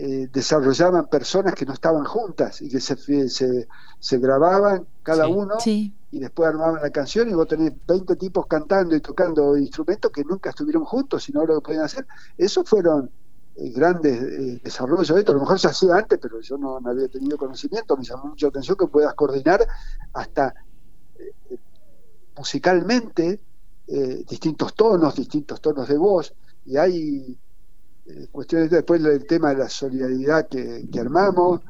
eh, 0.00 0.28
desarrollaban 0.32 1.08
personas 1.08 1.56
que 1.56 1.66
no 1.66 1.72
estaban 1.72 2.04
juntas 2.04 2.62
y 2.62 2.68
que 2.68 2.78
se, 2.78 3.28
se, 3.28 4.18
grababan 4.18 4.86
cada 5.02 5.26
uno 5.26 5.56
y 5.66 5.92
después 6.12 6.48
armaban 6.48 6.80
la 6.80 6.90
canción 6.90 7.28
y 7.28 7.32
vos 7.32 7.48
tenés 7.48 7.72
20 7.84 8.14
tipos 8.14 8.46
cantando 8.46 8.94
y 8.94 9.00
tocando 9.00 9.56
instrumentos 9.56 10.12
que 10.12 10.22
nunca 10.22 10.50
estuvieron 10.50 10.84
juntos 10.84 11.28
y 11.28 11.32
no 11.32 11.44
lo 11.44 11.60
podían 11.60 11.82
hacer. 11.82 12.06
Esos 12.36 12.68
fueron 12.68 13.10
eh, 13.56 13.70
grandes 13.70 14.22
eh, 14.22 14.60
desarrollos 14.62 15.08
de 15.08 15.18
esto. 15.18 15.32
A 15.32 15.34
lo 15.34 15.40
mejor 15.40 15.58
se 15.58 15.66
hacía 15.66 15.96
antes, 15.96 16.16
pero 16.22 16.40
yo 16.42 16.56
no, 16.56 16.78
había 16.84 17.08
tenido 17.08 17.36
conocimiento. 17.36 17.96
Me 17.96 18.04
llamó 18.04 18.26
mucho 18.26 18.46
la 18.46 18.50
atención 18.50 18.76
que 18.76 18.86
puedas 18.86 19.14
coordinar 19.14 19.66
hasta 20.12 20.54
musicalmente 22.36 23.40
distintos 24.28 24.74
tonos, 24.74 25.16
distintos 25.16 25.60
tonos 25.60 25.88
de 25.88 25.98
voz. 25.98 26.32
Y 26.66 26.76
hay 26.76 27.36
eh, 27.36 27.36
cuestiones. 28.30 28.70
Después 28.70 29.02
del 29.02 29.26
tema 29.26 29.50
de 29.50 29.56
la 29.56 29.68
solidaridad 29.68 30.48
que, 30.48 30.88
armamos, 31.00 31.60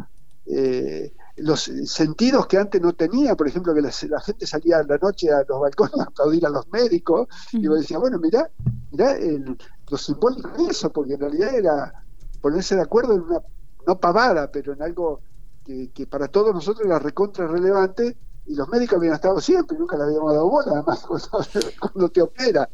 eh, 0.47 1.13
los 1.37 1.71
sentidos 1.85 2.47
que 2.47 2.59
antes 2.59 2.81
no 2.81 2.93
tenía, 2.93 3.37
por 3.37 3.49
ejemplo, 3.49 3.75
que 3.75 3.83
la, 3.83 4.21
gente 4.21 4.47
salía 4.47 4.79
a 4.79 4.83
la 4.83 4.99
noche 4.99 5.31
a 5.33 5.45
los 5.49 5.61
balcones 5.61 6.01
a 6.01 6.05
aplaudir 6.05 6.47
a 6.47 6.51
los 6.51 6.67
médicos, 6.69 7.29
y 7.53 7.63
yo 7.63 7.75
decía, 7.75 7.99
bueno, 7.99 8.19
mirá, 8.19 8.51
mirá 8.91 9.13
el, 9.13 9.57
lo 9.89 9.99
simbólico 9.99 10.51
de 10.51 10.71
eso, 10.71 10.91
porque 10.91 11.15
en 11.15 11.21
realidad 11.21 11.55
era 11.55 12.05
ponerse 12.41 12.75
de 12.77 12.83
acuerdo 12.83 13.15
en 13.15 13.23
una, 13.23 13.41
no 13.87 13.99
pavada, 13.99 14.51
pero 14.51 14.73
en 14.73 14.83
algo 14.83 15.21
que, 15.65 15.91
que 15.91 16.07
para 16.07 16.29
todos 16.29 16.55
nosotros 16.55 16.87
era 16.87 16.99
recontra 16.99 17.47
relevante, 17.47 18.17
y 18.49 18.55
los 18.55 18.69
médicos 18.69 18.99
habían 18.99 19.15
estado 19.15 19.41
siempre, 19.41 19.79
nunca 19.79 19.97
le 19.97 20.05
habíamos 20.05 20.33
dado 20.33 20.49
bola, 20.49 20.73
además, 20.73 21.07
cuando 21.81 22.09
te 22.09 22.23
opera. 22.23 22.69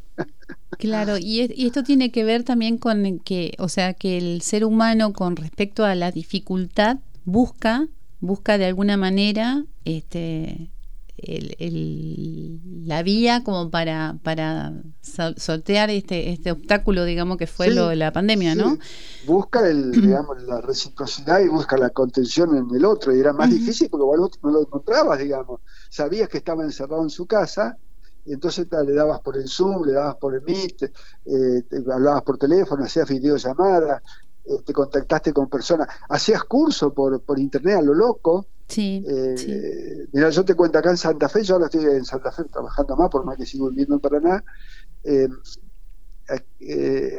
Claro, 0.77 1.17
y, 1.17 1.41
esto 1.41 1.83
tiene 1.83 2.11
que 2.11 2.23
ver 2.23 2.43
también 2.43 2.77
con 2.77 3.19
que, 3.19 3.53
o 3.59 3.69
sea, 3.69 3.93
que 3.93 4.17
el 4.17 4.41
ser 4.41 4.65
humano 4.65 5.13
con 5.13 5.35
respecto 5.35 5.85
a 5.85 5.95
la 5.95 6.11
dificultad 6.11 6.97
busca, 7.25 7.87
busca 8.19 8.57
de 8.57 8.65
alguna 8.65 8.97
manera, 8.97 9.65
este, 9.83 10.69
el, 11.17 12.59
la 12.85 13.03
vía 13.03 13.43
como 13.43 13.69
para, 13.69 14.17
para 14.23 14.73
sortear 15.01 15.89
este, 15.89 16.31
este 16.31 16.51
obstáculo, 16.51 17.05
digamos, 17.05 17.37
que 17.37 17.47
fue 17.47 17.69
lo 17.71 17.89
de 17.89 17.95
la 17.95 18.11
pandemia, 18.11 18.55
¿no? 18.55 18.77
Busca 19.25 19.67
el, 19.67 19.91
digamos, 19.91 20.41
la 20.43 20.61
reciprocidad 20.61 21.39
y 21.39 21.47
busca 21.47 21.77
la 21.77 21.89
contención 21.89 22.55
en 22.55 22.75
el 22.75 22.85
otro, 22.85 23.15
y 23.15 23.19
era 23.19 23.33
más 23.33 23.49
difícil 23.49 23.89
porque 23.89 24.03
vos 24.03 24.39
no 24.43 24.51
lo 24.51 24.61
encontrabas, 24.61 25.19
digamos. 25.19 25.61
Sabías 25.89 26.29
que 26.29 26.37
estaba 26.37 26.63
encerrado 26.63 27.03
en 27.03 27.09
su 27.09 27.25
casa 27.25 27.77
entonces 28.25 28.67
le 28.71 28.93
dabas 28.93 29.19
por 29.21 29.37
el 29.37 29.47
Zoom, 29.47 29.85
le 29.85 29.93
dabas 29.93 30.15
por 30.15 30.33
el 30.33 30.41
Meet, 30.41 30.91
eh, 31.25 31.63
hablabas 31.91 32.23
por 32.23 32.37
teléfono, 32.37 32.83
hacías 32.83 33.07
videollamadas, 33.07 34.01
eh, 34.45 34.61
te 34.65 34.73
contactaste 34.73 35.31
con 35.31 35.47
personas, 35.47 35.87
hacías 36.09 36.43
curso 36.43 36.93
por, 36.93 37.21
por 37.21 37.39
internet 37.39 37.77
a 37.77 37.81
lo 37.81 37.93
loco. 37.93 38.47
Sí, 38.67 39.03
eh, 39.07 40.07
Mira, 40.11 40.29
yo 40.29 40.43
te 40.43 40.55
cuento 40.55 40.79
acá 40.79 40.89
en 40.89 40.97
Santa 40.97 41.29
Fe, 41.29 41.43
yo 41.43 41.55
ahora 41.55 41.67
estoy 41.67 41.85
en 41.85 42.05
Santa 42.05 42.31
Fe 42.31 42.45
trabajando 42.45 42.95
más, 42.95 43.09
por 43.09 43.23
más 43.23 43.37
que 43.37 43.45
sigo 43.45 43.69
viviendo 43.69 43.95
en 43.95 44.01
Paraná. 44.01 44.43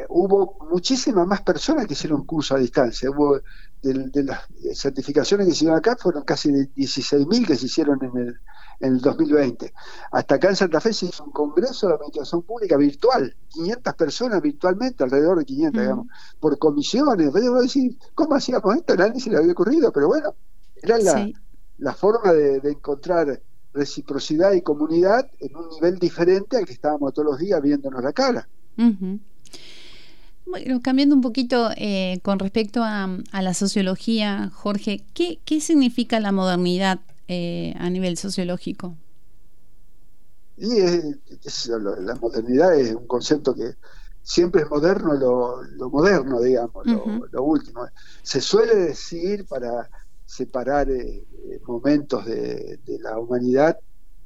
hubo 0.09 0.57
muchísimas 0.69 1.25
más 1.25 1.41
personas 1.41 1.87
que 1.87 1.93
hicieron 1.93 2.25
curso 2.25 2.55
a 2.55 2.59
distancia. 2.59 3.09
Hubo 3.09 3.39
de, 3.81 4.23
las 4.23 4.41
certificaciones 4.73 5.45
que 5.45 5.51
se 5.51 5.57
hicieron 5.57 5.77
acá, 5.77 5.95
fueron 5.97 6.23
casi 6.23 6.51
16.000 6.51 7.47
que 7.47 7.55
se 7.55 7.67
hicieron 7.67 7.99
en 8.03 8.17
el, 8.17 8.39
en 8.79 8.93
el 8.93 9.01
2020. 9.01 9.73
Hasta 10.11 10.35
acá 10.35 10.49
en 10.49 10.55
Santa 10.55 10.81
Fe 10.81 10.93
se 10.93 11.07
hizo 11.07 11.23
un 11.23 11.31
congreso 11.31 11.87
de 11.87 11.93
administración 11.93 12.41
pública 12.43 12.77
virtual, 12.77 13.35
500 13.49 13.93
personas 13.95 14.41
virtualmente, 14.41 15.03
alrededor 15.03 15.39
de 15.39 15.45
500, 15.45 15.81
digamos, 15.81 16.07
por 16.39 16.57
comisiones. 16.57 17.33
Yo 17.33 17.53
decir, 17.61 17.97
¿cómo 18.13 18.35
hacíamos 18.35 18.75
esto? 18.75 18.93
A 18.93 18.97
nadie 18.97 19.19
se 19.19 19.29
le 19.29 19.37
había 19.37 19.51
ocurrido, 19.51 19.91
pero 19.91 20.07
bueno, 20.07 20.35
era 20.81 20.97
la, 20.97 21.31
la 21.77 21.93
forma 21.93 22.33
de, 22.33 22.57
encontrar 22.69 23.41
reciprocidad 23.73 24.53
y 24.53 24.61
comunidad 24.61 25.29
en 25.39 25.55
un 25.55 25.69
nivel 25.69 25.99
diferente 25.99 26.57
al 26.57 26.65
que 26.65 26.73
estábamos 26.73 27.13
todos 27.13 27.27
los 27.27 27.39
días 27.39 27.61
viéndonos 27.61 28.03
la 28.03 28.13
cara. 28.13 28.47
Bueno, 30.45 30.81
cambiando 30.81 31.15
un 31.15 31.21
poquito 31.21 31.69
eh, 31.75 32.19
con 32.23 32.39
respecto 32.39 32.81
a, 32.83 33.19
la 33.33 33.53
sociología, 33.53 34.49
Jorge, 34.53 35.03
¿qué, 35.13 35.61
significa 35.61 36.19
la 36.19 36.31
modernidad 36.31 36.99
eh, 37.27 37.73
a 37.77 37.89
nivel 37.89 38.17
sociológico? 38.17 38.95
Y 40.57 40.79
la 40.79 42.15
modernidad 42.15 42.79
es 42.79 42.95
un 42.95 43.05
concepto 43.05 43.53
que 43.53 43.75
siempre 44.23 44.63
es 44.63 44.69
moderno 44.69 45.13
lo, 45.13 45.89
moderno, 45.89 46.41
digamos, 46.41 46.85
lo, 46.85 47.43
último. 47.43 47.85
Se 48.23 48.41
suele 48.41 48.75
decir 48.75 49.45
para 49.45 49.89
separar 50.27 50.91
eh, 50.91 51.25
momentos 51.65 52.25
de, 52.25 52.79
la 52.99 53.17
humanidad 53.17 53.79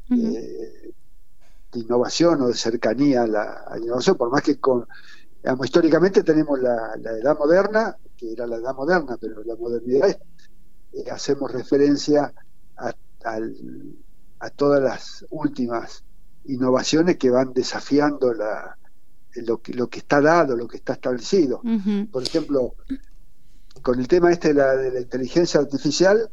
de 0.09 1.79
innovación 1.79 2.41
o 2.41 2.47
de 2.47 2.53
cercanía 2.53 3.23
a 3.23 3.27
la, 3.27 3.77
innovación, 3.81 4.17
por 4.17 4.29
más 4.29 4.41
que 4.41 4.59
con, 4.59 4.85
digamos, 5.41 5.65
históricamente 5.65 6.23
tenemos 6.23 6.59
la, 6.59 6.95
edad 6.95 7.37
moderna, 7.37 7.95
que 8.17 8.33
era 8.33 8.45
la 8.47 8.57
edad 8.57 8.75
moderna, 8.75 9.17
pero 9.21 9.43
la 9.43 9.55
modernidad 9.55 10.09
eh, 10.09 11.09
hacemos 11.11 11.51
referencia 11.51 12.33
a, 12.77 12.93
todas 14.55 14.81
las 14.81 15.25
últimas 15.29 16.03
innovaciones 16.45 17.17
que 17.17 17.29
van 17.29 17.53
desafiando 17.53 18.33
la, 18.33 18.75
lo, 19.35 19.61
que, 19.61 19.73
lo 19.73 19.87
que 19.87 19.99
está 19.99 20.19
dado, 20.19 20.57
lo 20.57 20.67
que 20.67 20.77
está 20.77 20.93
establecido. 20.93 21.61
Por 22.11 22.23
ejemplo, 22.23 22.73
con 23.81 23.99
el 23.99 24.07
tema 24.07 24.31
este 24.31 24.49
de 24.49 24.53
la, 24.55 24.75
de 24.75 24.91
la 24.91 24.99
inteligencia 24.99 25.59
artificial, 25.59 26.29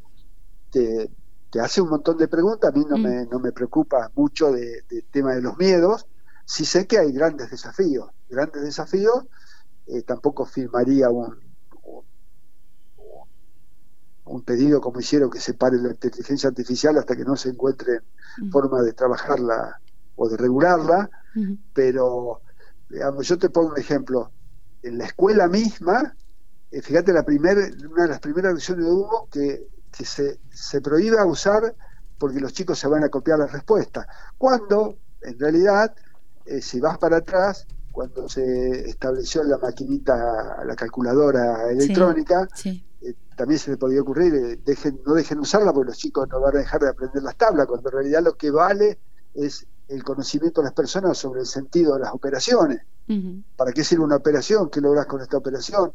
te, 0.70 1.11
te 1.50 1.61
hace 1.61 1.80
un 1.80 1.88
montón 1.88 2.18
de 2.18 2.28
preguntas, 2.28 2.70
a 2.72 2.76
mí 2.76 2.84
no, 2.88 2.96
mm. 2.96 3.02
me, 3.02 3.26
no 3.26 3.38
me 3.40 3.52
preocupa 3.52 4.11
mucho 4.14 4.52
del 4.52 4.84
de 4.88 5.02
tema 5.11 5.34
de 5.34 5.42
los 5.42 5.56
miedos, 5.56 6.06
sí 6.44 6.64
sé 6.64 6.87
que 6.87 6.98
hay 6.98 7.12
grandes 7.12 7.50
desafíos, 7.50 8.11
grandes 8.28 8.62
desafíos, 8.62 9.24
eh, 9.87 10.02
tampoco 10.02 10.44
firmaría 10.44 11.08
un, 11.11 11.37
un, 14.24 14.42
pedido 14.42 14.80
como 14.80 15.00
hicieron 15.00 15.30
que 15.30 15.40
se 15.40 15.54
pare 15.54 15.78
la 15.78 15.90
inteligencia 15.90 16.50
artificial 16.50 16.98
hasta 16.98 17.16
que 17.16 17.24
no 17.24 17.37
se 17.37 17.48
encuentre 17.50 18.00
mm. 18.38 18.50
forma 18.50 18.82
de 18.82 18.92
trabajarla 18.92 19.80
o 20.16 20.28
de 20.28 20.37
regularla, 20.37 21.08
pero 21.72 22.42
digamos, 22.88 23.26
yo 23.28 23.38
te 23.38 23.50
pongo 23.50 23.70
un 23.70 23.78
ejemplo, 23.78 24.32
en 24.82 24.98
la 24.98 25.04
escuela 25.04 25.46
misma, 25.46 26.16
eh, 26.70 26.83
fíjate, 26.83 27.12
la 27.12 27.24
primer, 27.24 27.57
una 27.90 28.02
de 28.04 28.09
las 28.09 28.20
primeras 28.20 28.54
acciones 28.54 28.87
hubo 28.87 29.28
que 29.31 29.68
que 29.96 30.04
se, 30.04 30.38
se 30.50 30.81
prohíba 30.81 31.24
usar 31.24 31.74
porque 32.18 32.40
los 32.40 32.52
chicos 32.52 32.78
se 32.78 32.88
van 32.88 33.04
a 33.04 33.09
copiar 33.09 33.38
la 33.38 33.46
respuesta. 33.46 34.07
Cuando, 34.37 34.96
en 35.22 35.38
realidad, 35.38 35.94
eh, 36.44 36.61
si 36.61 36.81
vas 36.81 36.98
para 36.98 37.18
atrás, 37.18 37.66
cuando 37.92 38.28
se 38.28 38.88
estableció 38.88 39.42
la 39.44 39.59
maquinita, 39.59 40.64
la 40.64 40.76
calculadora 40.76 41.70
electrónica, 41.70 42.48
eh, 42.64 43.14
también 43.37 43.59
se 43.59 43.70
le 43.72 43.76
podía 43.76 44.00
ocurrir, 44.00 44.35
eh, 44.35 44.61
dejen, 44.64 45.00
no 45.07 45.14
dejen 45.14 45.38
usarla 45.38 45.72
porque 45.72 45.90
los 45.90 45.98
chicos 45.98 46.28
no 46.28 46.40
van 46.40 46.57
a 46.57 46.61
dejar 46.61 46.81
de 46.81 46.88
aprender 46.88 47.22
las 47.22 47.37
tablas, 47.37 47.66
cuando 47.66 47.88
en 47.88 47.94
realidad 47.94 48.22
lo 48.22 48.35
que 48.37 48.50
vale 48.50 48.98
es 49.35 49.66
el 49.88 50.02
conocimiento 50.04 50.61
de 50.61 50.66
las 50.66 50.74
personas 50.74 51.16
sobre 51.16 51.40
el 51.40 51.46
sentido 51.46 51.94
de 51.94 52.00
las 52.00 52.12
operaciones. 52.12 52.81
¿Para 53.57 53.72
qué 53.72 53.83
sirve 53.85 54.04
una 54.04 54.16
operación? 54.16 54.68
¿Qué 54.68 54.81
logras 54.81 55.07
con 55.07 55.22
esta 55.22 55.38
operación? 55.38 55.92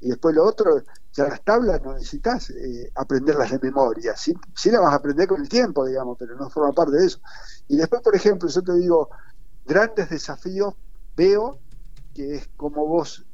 Y 0.00 0.08
después 0.08 0.34
lo 0.34 0.44
otro, 0.44 0.82
ya 1.12 1.28
las 1.28 1.42
tablas 1.42 1.82
no 1.82 1.94
necesitas 1.94 2.50
eh, 2.50 2.90
aprenderlas 2.94 3.50
de 3.50 3.58
memoria, 3.58 4.16
sí, 4.16 4.34
sí 4.54 4.70
las 4.70 4.80
vas 4.80 4.92
a 4.92 4.96
aprender 4.96 5.28
con 5.28 5.40
el 5.40 5.48
tiempo, 5.48 5.84
digamos, 5.84 6.16
pero 6.18 6.36
no 6.36 6.48
forma 6.48 6.72
parte 6.72 6.96
de 6.96 7.06
eso. 7.06 7.20
Y 7.68 7.76
después, 7.76 8.00
por 8.02 8.16
ejemplo, 8.16 8.48
yo 8.48 8.62
te 8.62 8.74
digo, 8.74 9.10
grandes 9.66 10.08
desafíos 10.08 10.74
veo 11.16 11.58
que 12.14 12.36
es 12.36 12.48
como 12.56 12.86
vos 12.86 13.24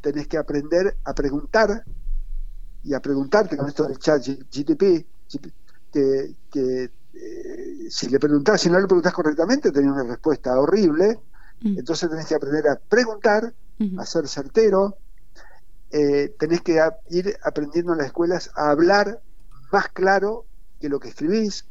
tenés 0.00 0.26
que 0.26 0.38
aprender 0.38 0.96
a 1.04 1.14
preguntar 1.14 1.84
y 2.82 2.94
a 2.94 3.00
preguntarte 3.00 3.56
con 3.56 3.68
esto 3.68 3.86
del 3.86 3.98
chat 3.98 4.22
GTP, 4.24 5.06
que, 5.92 6.34
que 6.50 6.90
eh, 7.12 7.90
si 7.90 8.08
le 8.08 8.18
preguntás, 8.18 8.60
si 8.60 8.70
no 8.70 8.80
le 8.80 8.86
preguntás 8.86 9.12
correctamente, 9.12 9.70
tenés 9.70 9.92
una 9.92 10.04
respuesta 10.04 10.58
horrible, 10.58 11.20
mm. 11.60 11.78
entonces 11.78 12.08
tenés 12.08 12.26
que 12.26 12.34
aprender 12.34 12.68
a 12.68 12.76
preguntar, 12.76 13.52
a 13.96 14.04
ser 14.04 14.28
certero, 14.28 14.98
eh, 15.92 16.34
tenés 16.38 16.60
que 16.60 16.80
ir 17.08 17.36
aprendiendo 17.42 17.92
en 17.92 17.98
las 17.98 18.08
escuelas 18.08 18.50
a 18.54 18.70
hablar 18.70 19.20
más 19.72 19.88
claro 19.88 20.46
que 20.80 20.88
lo 20.88 21.00
que 21.00 21.08
escribís, 21.08 21.66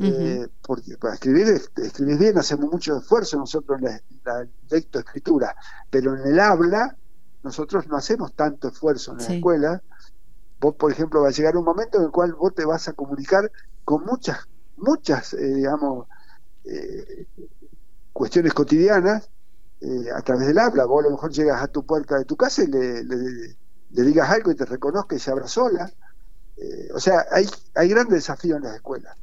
eh, 0.00 0.48
porque 0.62 0.96
para 0.98 1.14
escribir, 1.14 1.46
escribís 1.76 2.18
bien, 2.18 2.36
hacemos 2.36 2.70
mucho 2.70 2.98
esfuerzo 2.98 3.36
nosotros 3.36 3.80
en 3.80 4.00
la, 4.24 4.46
lectoescritura, 4.68 5.54
pero 5.88 6.16
en 6.16 6.26
el 6.26 6.40
habla 6.40 6.96
nosotros 7.44 7.86
no 7.86 7.96
hacemos 7.96 8.34
tanto 8.34 8.68
esfuerzo 8.68 9.12
en 9.12 9.18
la 9.18 9.34
escuela. 9.34 9.82
Vos, 10.60 10.74
por 10.74 10.90
ejemplo, 10.90 11.22
va 11.22 11.28
a 11.28 11.32
llegar 11.32 11.56
un 11.56 11.64
momento 11.64 11.98
en 11.98 12.04
el 12.04 12.10
cual 12.10 12.32
vos 12.34 12.54
te 12.54 12.64
vas 12.64 12.88
a 12.88 12.92
comunicar 12.94 13.52
con 13.84 14.04
muchas, 14.04 14.48
muchas, 14.76 15.34
eh, 15.34 15.54
digamos, 15.54 16.08
cuestiones 18.12 18.52
cotidianas 18.54 19.30
eh, 19.84 20.10
a 20.14 20.22
través 20.22 20.46
del 20.46 20.58
habla. 20.58 20.86
Vos 20.86 21.04
a 21.04 21.08
lo 21.08 21.10
mejor 21.10 21.30
llegas 21.30 21.62
a 21.62 21.68
tu 21.68 21.84
puerta 21.84 22.16
de 22.16 22.24
tu 22.24 22.36
casa 22.36 22.62
y 22.62 22.68
le, 22.68 23.04
digas 23.90 24.30
algo 24.30 24.50
y 24.50 24.54
te 24.54 24.64
reconozca 24.64 25.14
y 25.14 25.18
se 25.18 25.30
abra 25.30 25.46
sola. 25.46 25.92
Eh, 26.56 26.88
o 26.94 26.98
sea, 27.00 27.26
hay, 27.30 27.46
hay 27.74 27.88
grandes 27.88 28.14
desafíos 28.14 28.56
en 28.56 28.64
las 28.64 28.76
escuelas. 28.76 29.14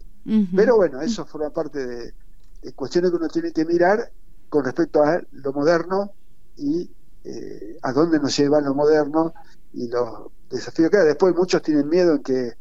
Pero 0.56 0.76
bueno, 0.76 1.02
eso 1.02 1.26
forma 1.26 1.50
parte 1.50 1.84
de, 1.84 2.74
cuestiones 2.76 3.10
que 3.10 3.18
uno 3.18 3.28
tiene 3.28 3.52
que 3.52 3.66
mirar 3.66 4.12
con 4.50 4.64
respecto 4.64 5.02
a 5.02 5.20
lo 5.32 5.52
moderno 5.52 6.12
y 6.56 6.92
eh, 7.24 7.80
a 7.82 7.92
dónde 7.92 8.20
nos 8.20 8.38
lleva 8.38 8.62
lo 8.62 8.76
moderno 8.76 9.34
y 9.74 9.88
los 9.88 10.28
desafíos 10.48 10.92
que 10.92 10.98
hay. 10.98 11.08
Después 11.08 11.34
muchos 11.36 11.64
tienen 11.64 11.90
miedo 11.90 12.14
en 12.14 12.22
que 12.22 12.54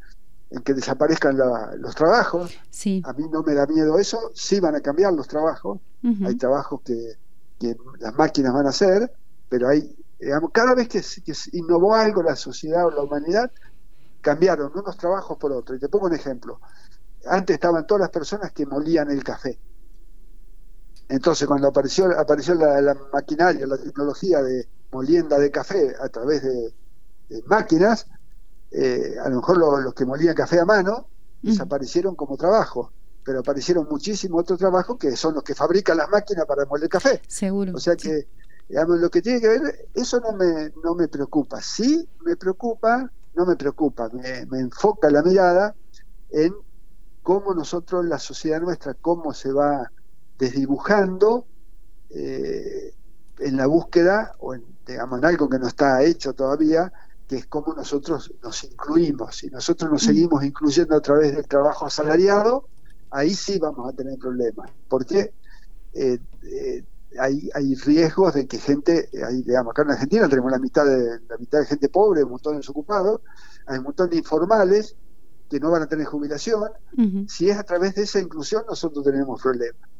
en 0.50 0.62
que 0.62 0.74
desaparezcan 0.74 1.38
los 1.78 1.94
trabajos. 1.94 2.52
A 3.04 3.12
mí 3.12 3.24
no 3.30 3.42
me 3.42 3.54
da 3.54 3.66
miedo 3.66 3.98
eso, 3.98 4.32
sí 4.34 4.58
van 4.58 4.74
a 4.74 4.80
cambiar 4.80 5.12
los 5.12 5.28
trabajos. 5.28 5.80
Hay 6.24 6.34
trabajos 6.36 6.80
que, 6.82 7.18
que 7.60 7.76
las 8.00 8.14
máquinas 8.14 8.54
van 8.54 8.66
a 8.66 8.70
hacer, 8.70 9.12
pero 9.48 9.68
hay, 9.68 9.94
digamos, 10.18 10.50
cada 10.50 10.74
vez 10.74 10.88
que, 10.88 11.02
que 11.22 11.34
innovó 11.52 11.94
algo 11.94 12.22
la 12.22 12.34
sociedad 12.34 12.86
o 12.86 12.90
la 12.90 13.02
humanidad, 13.02 13.52
cambiaron 14.22 14.72
unos 14.74 14.96
trabajos 14.96 15.36
por 15.36 15.52
otros. 15.52 15.76
Y 15.76 15.80
te 15.80 15.88
pongo 15.88 16.06
un 16.06 16.14
ejemplo. 16.14 16.58
Antes 17.26 17.54
estaban 17.54 17.86
todas 17.86 18.00
las 18.00 18.10
personas 18.10 18.52
que 18.52 18.64
molían 18.64 19.10
el 19.10 19.22
café. 19.22 19.60
Entonces, 21.08 21.46
cuando 21.46 21.68
apareció, 21.68 22.18
apareció 22.18 22.54
la, 22.54 22.96
maquinaria, 23.12 23.66
la 23.66 23.76
tecnología 23.76 24.42
de 24.42 24.66
molienda 24.90 25.38
de 25.38 25.50
café 25.50 25.94
a 26.00 26.08
través 26.08 26.42
de, 26.42 26.72
máquinas, 27.46 28.06
eh, 28.70 29.16
a 29.22 29.28
lo 29.28 29.36
mejor 29.36 29.58
los, 29.58 29.94
que 29.94 30.06
molían 30.06 30.34
café 30.34 30.60
a 30.60 30.64
mano 30.64 31.06
desaparecieron 31.42 32.14
como 32.14 32.36
trabajo 32.36 32.92
pero 33.30 33.42
aparecieron 33.42 33.86
muchísimos 33.88 34.40
otros 34.40 34.58
trabajos 34.58 34.98
que 34.98 35.14
son 35.14 35.34
los 35.34 35.44
que 35.44 35.54
fabrican 35.54 35.96
las 35.96 36.10
máquinas 36.10 36.46
para 36.46 36.66
moler 36.66 36.88
café. 36.88 37.22
Seguro. 37.28 37.72
O 37.76 37.78
sea 37.78 37.94
que, 37.94 38.26
digamos, 38.68 38.98
lo 38.98 39.08
que 39.08 39.22
tiene 39.22 39.40
que 39.40 39.46
ver, 39.46 39.88
eso 39.94 40.18
no 40.18 40.32
me, 40.32 40.72
no 40.82 40.96
me 40.96 41.06
preocupa. 41.06 41.62
Sí 41.62 42.08
me 42.24 42.34
preocupa, 42.34 43.08
no 43.36 43.46
me 43.46 43.54
preocupa, 43.54 44.08
me, 44.08 44.58
enfoca 44.58 45.08
la 45.10 45.22
mirada 45.22 45.76
en 46.30 46.52
cómo 47.22 47.54
nosotros, 47.54 48.04
la 48.04 48.18
sociedad 48.18 48.60
nuestra, 48.60 48.94
cómo 48.94 49.32
se 49.32 49.52
va 49.52 49.92
desdibujando 50.36 51.46
eh, 52.08 52.92
en 53.38 53.56
la 53.56 53.66
búsqueda, 53.66 54.34
o 54.40 54.54
en, 54.54 54.64
digamos, 54.84 55.20
en 55.20 55.24
algo 55.24 55.48
que 55.48 55.60
no 55.60 55.68
está 55.68 56.02
hecho 56.02 56.32
todavía, 56.32 56.92
que 57.28 57.36
es 57.36 57.46
cómo 57.46 57.74
nosotros 57.74 58.34
nos 58.42 58.64
incluimos. 58.64 59.44
Y 59.44 59.50
nosotros 59.50 59.88
nos 59.88 60.02
seguimos 60.02 60.42
incluyendo 60.42 60.96
a 60.96 61.00
través 61.00 61.36
del 61.36 61.46
trabajo 61.46 61.86
asalariado, 61.86 62.66
ahí 63.10 63.34
sí 63.34 63.58
vamos 63.58 63.92
a 63.92 63.96
tener 63.96 64.18
problemas, 64.18 64.70
porque 64.88 65.32
eh, 65.94 66.18
eh, 66.42 66.84
hay, 67.18 67.50
hay 67.54 67.74
riesgos 67.74 68.34
de 68.34 68.46
que 68.46 68.58
gente, 68.58 69.08
ahí, 69.26 69.42
digamos, 69.42 69.72
acá 69.72 69.82
en 69.82 69.90
Argentina 69.90 70.28
tenemos 70.28 70.50
la 70.50 70.58
mitad 70.58 70.84
de 70.84 71.20
la 71.28 71.36
mitad 71.38 71.58
de 71.60 71.66
gente 71.66 71.88
pobre, 71.88 72.22
un 72.22 72.30
montón 72.30 72.52
de 72.52 72.58
desocupados, 72.58 73.20
hay 73.66 73.78
un 73.78 73.84
montón 73.84 74.10
de 74.10 74.16
informales 74.16 74.96
que 75.48 75.58
no 75.58 75.70
van 75.70 75.82
a 75.82 75.86
tener 75.86 76.06
jubilación. 76.06 76.70
Si 77.26 77.50
es 77.50 77.58
a 77.58 77.64
través 77.64 77.96
de 77.96 78.02
esa 78.02 78.20
inclusión, 78.20 78.62
nosotros 78.68 79.04
tenemos 79.04 79.42
problemas. 79.42 79.90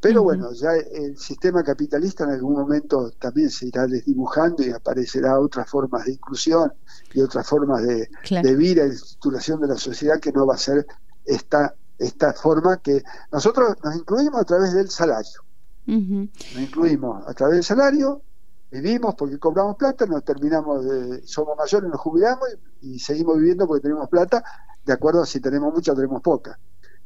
Pero 0.00 0.22
bueno, 0.24 0.52
ya 0.52 0.74
el 0.74 1.16
sistema 1.16 1.62
capitalista 1.62 2.24
en 2.24 2.30
algún 2.30 2.54
momento 2.54 3.10
también 3.18 3.48
se 3.48 3.66
irá 3.66 3.86
desdibujando 3.86 4.62
y 4.62 4.70
aparecerá 4.70 5.38
otras 5.40 5.70
formas 5.70 6.04
de 6.04 6.12
inclusión 6.12 6.72
y 7.14 7.20
otras 7.20 7.46
formas 7.46 7.82
de, 7.82 8.08
de 8.42 8.56
vida 8.56 8.84
y 8.84 8.88
de 8.90 8.94
estructuración 8.94 9.60
de 9.60 9.68
la 9.68 9.76
sociedad 9.76 10.20
que 10.20 10.32
no 10.32 10.46
va 10.46 10.54
a 10.54 10.58
ser 10.58 10.86
esta 11.24 11.74
esta 11.98 12.32
forma 12.32 12.78
que 12.78 13.02
nosotros 13.32 13.76
nos 13.82 13.96
incluimos 13.96 14.40
a 14.40 14.44
través 14.44 14.74
del 14.74 14.90
salario. 14.90 15.42
Nos 15.86 16.58
incluimos 16.58 17.26
a 17.26 17.32
través 17.34 17.56
del 17.56 17.64
salario, 17.64 18.22
vivimos 18.70 19.14
porque 19.14 19.38
cobramos 19.38 19.76
plata, 19.76 20.04
nos 20.06 20.24
terminamos 20.24 20.84
de, 20.84 21.26
somos 21.26 21.56
mayores, 21.56 21.88
nos 21.88 22.00
jubilamos 22.00 22.48
y, 22.82 22.98
seguimos 22.98 23.38
viviendo 23.38 23.66
porque 23.66 23.82
tenemos 23.82 24.08
plata, 24.08 24.42
de 24.84 24.92
acuerdo 24.92 25.22
a 25.22 25.26
si 25.26 25.40
tenemos 25.40 25.72
mucha 25.72 25.92
o 25.92 25.94
tenemos 25.94 26.22
poca. 26.22 26.58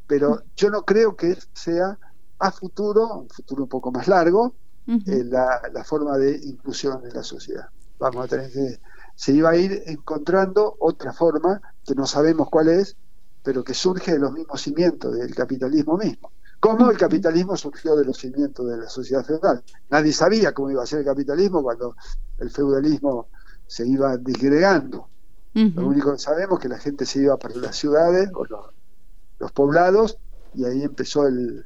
pero 0.06 0.42
yo 0.56 0.70
no 0.70 0.82
creo 0.82 1.14
que 1.14 1.36
sea 1.52 1.98
a 2.38 2.50
futuro, 2.50 3.18
un 3.18 3.28
futuro 3.28 3.64
un 3.64 3.68
poco 3.68 3.92
más 3.92 4.08
largo, 4.08 4.54
eh, 4.86 5.22
la, 5.24 5.60
la, 5.72 5.84
forma 5.84 6.16
de 6.16 6.36
inclusión 6.36 7.00
en 7.04 7.14
la 7.14 7.22
sociedad. 7.22 7.68
Vamos 7.98 8.24
a 8.24 8.28
tener 8.28 8.50
que, 8.50 8.80
se 9.20 9.32
iba 9.32 9.50
a 9.50 9.56
ir 9.56 9.82
encontrando 9.84 10.76
otra 10.78 11.12
forma 11.12 11.60
que 11.84 11.94
no 11.94 12.06
sabemos 12.06 12.48
cuál 12.48 12.68
es, 12.68 12.96
pero 13.42 13.64
que 13.64 13.74
surge 13.74 14.12
de 14.12 14.18
los 14.18 14.32
mismos 14.32 14.60
cimientos 14.60 15.14
del 15.14 15.34
capitalismo 15.34 15.96
mismo. 15.96 16.30
¿Cómo 16.60 16.90
el 16.90 16.98
capitalismo 16.98 17.56
surgió 17.56 17.96
de 17.96 18.04
los 18.04 18.18
cimientos 18.18 18.68
de 18.68 18.76
la 18.76 18.88
sociedad 18.88 19.24
feudal? 19.24 19.64
Nadie 19.88 20.12
sabía 20.12 20.52
cómo 20.52 20.70
iba 20.70 20.82
a 20.82 20.86
ser 20.86 21.00
el 21.00 21.04
capitalismo 21.06 21.62
cuando 21.62 21.96
el 22.38 22.50
feudalismo 22.50 23.28
se 23.66 23.86
iba 23.86 24.16
disgregando. 24.18 25.08
Lo 25.54 25.86
único 25.86 26.12
que 26.12 26.18
sabemos 26.18 26.58
es 26.58 26.62
que 26.62 26.68
la 26.68 26.78
gente 26.78 27.06
se 27.06 27.20
iba 27.22 27.36
para 27.38 27.56
las 27.56 27.76
ciudades 27.76 28.30
o 28.34 28.44
los, 28.44 29.52
poblados 29.52 30.18
y 30.54 30.64
ahí 30.64 30.82
empezó 30.82 31.26
el, 31.26 31.64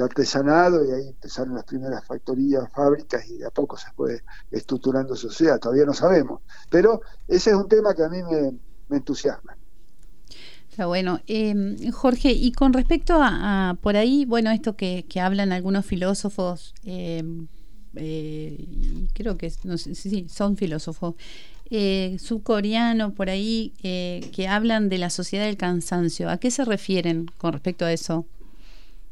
artesanado 0.00 0.84
y 0.84 0.92
ahí 0.92 1.08
empezaron 1.08 1.54
las 1.54 1.64
primeras 1.64 2.04
factorías, 2.06 2.70
fábricas 2.72 3.28
y 3.28 3.38
de 3.38 3.46
a 3.46 3.50
poco 3.50 3.76
se 3.76 3.90
fue 3.92 4.22
estructurando 4.50 5.16
sociedad. 5.16 5.58
Todavía 5.58 5.84
no 5.84 5.94
sabemos. 5.94 6.42
Pero 6.70 7.00
ese 7.26 7.50
es 7.50 7.56
un 7.56 7.68
tema 7.68 7.92
que 7.92 8.04
a 8.04 8.08
mí 8.08 8.22
me 8.22 8.96
entusiasma 8.96 9.57
bueno. 10.86 11.20
Em, 11.26 11.90
Jorge, 11.90 12.32
y 12.32 12.52
con 12.52 12.72
respecto 12.72 13.18
a, 13.20 13.76
por 13.80 13.96
ahí, 13.96 14.24
bueno, 14.24 14.50
esto 14.50 14.76
que, 14.76 15.04
hablan 15.20 15.52
algunos 15.52 15.84
filósofos, 15.86 16.74
em, 16.84 17.48
eh, 17.96 18.66
creo 19.14 19.36
que 19.36 19.52
no 19.64 19.78
sé, 19.78 19.94
sí, 19.94 20.26
son 20.28 20.56
filósofos, 20.56 21.14
eh, 21.70 22.16
subcoreanos 22.18 23.12
por 23.12 23.28
ahí, 23.28 23.74
eh, 23.82 24.30
que 24.34 24.48
hablan 24.48 24.88
de 24.88 24.98
la 24.98 25.10
sociedad 25.10 25.44
del 25.44 25.56
cansancio. 25.56 26.30
¿A 26.30 26.38
qué 26.38 26.50
se 26.50 26.64
refieren 26.64 27.26
con 27.38 27.52
respecto 27.52 27.84
a 27.84 27.92
eso? 27.92 28.26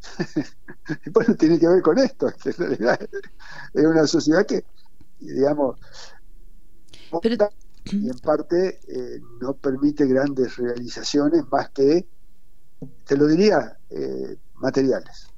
bueno, 1.13 1.35
tiene 1.35 1.59
que 1.59 1.69
ver 1.69 1.83
con 1.83 1.99
esto, 1.99 2.33
que 2.43 2.51
en 2.57 2.57
realidad 2.57 3.01
es 3.75 3.85
una 3.85 4.07
sociedad 4.07 4.47
que, 4.47 4.65
digamos, 5.21 5.77
y 7.93 8.09
en 8.09 8.19
parte 8.19 8.81
eh, 8.89 9.21
no 9.41 9.55
permite 9.55 10.07
grandes 10.07 10.57
realizaciones 10.57 11.45
más 11.51 11.71
que, 11.71 12.07
te 13.07 13.17
lo 13.17 13.27
diría, 13.27 13.77
eh, 13.91 14.37
materiales. 14.57 15.29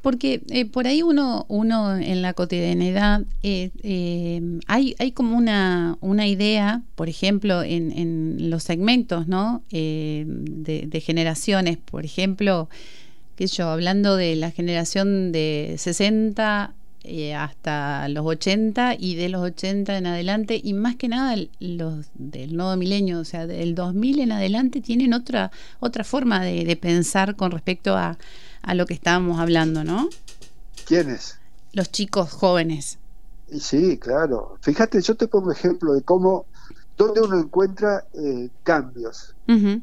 Porque 0.00 0.42
eh, 0.48 0.66
por 0.66 0.86
ahí 0.86 1.02
uno, 1.02 1.46
uno 1.48 1.96
en 1.96 2.22
la 2.22 2.34
cotidianidad 2.34 3.24
hay, 3.42 4.94
hay 4.98 5.12
como 5.12 5.36
una, 5.36 5.96
una 6.00 6.26
idea, 6.26 6.82
por 6.96 7.08
ejemplo, 7.08 7.62
en, 7.62 7.92
en 7.92 8.50
los 8.50 8.64
segmentos 8.64 9.28
¿no? 9.28 9.62
de, 9.70 10.24
de, 10.26 11.00
generaciones, 11.00 11.78
por 11.78 12.04
ejemplo, 12.04 12.68
que 13.36 13.46
yo, 13.46 13.68
hablando 13.68 14.16
de 14.16 14.34
la 14.34 14.50
generación 14.50 15.30
de 15.30 15.76
60 15.78 16.74
eh, 17.04 17.34
hasta 17.34 18.08
los 18.08 18.24
80 18.24 18.94
y 18.98 19.16
de 19.16 19.28
los 19.28 19.42
80 19.42 19.98
en 19.98 20.06
adelante 20.06 20.60
y 20.62 20.72
más 20.72 20.96
que 20.96 21.08
nada 21.08 21.34
los 21.58 22.06
del 22.14 22.56
nuevo 22.56 22.76
milenio, 22.76 23.18
o 23.18 23.24
sea, 23.24 23.46
del 23.46 23.74
2000 23.74 24.20
en 24.20 24.32
adelante 24.32 24.80
tienen 24.80 25.12
otra 25.12 25.50
otra 25.80 26.04
forma 26.04 26.42
de, 26.42 26.76
pensar 26.76 27.36
con 27.36 27.50
respecto 27.50 27.96
a, 27.96 28.18
a, 28.62 28.74
lo 28.74 28.86
que 28.86 28.94
estábamos 28.94 29.40
hablando, 29.40 29.84
¿no? 29.84 30.08
¿Quiénes? 30.86 31.38
Los 31.72 31.90
chicos 31.90 32.30
jóvenes. 32.30 32.98
Y 33.50 33.60
sí, 33.60 33.98
claro. 33.98 34.56
Fíjate, 34.60 35.02
yo 35.02 35.14
te 35.14 35.28
pongo 35.28 35.52
ejemplo 35.52 35.92
de 35.94 36.02
cómo 36.02 36.46
donde 36.96 37.20
uno 37.20 37.38
encuentra 37.38 38.04
eh, 38.12 38.48
cambios, 38.62 39.34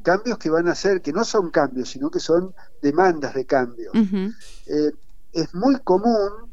cambios 0.03 0.38
que 0.38 0.49
van 0.49 0.67
a 0.67 0.75
ser, 0.75 1.01
que 1.01 1.12
no 1.12 1.23
son 1.23 1.49
cambios, 1.51 1.89
sino 1.89 2.10
que 2.10 2.19
son 2.19 2.53
demandas 2.82 3.34
de 3.34 3.45
cambio. 3.45 3.91
Eh, 3.93 4.91
es 5.34 5.53
muy 5.53 5.75
común 5.79 6.48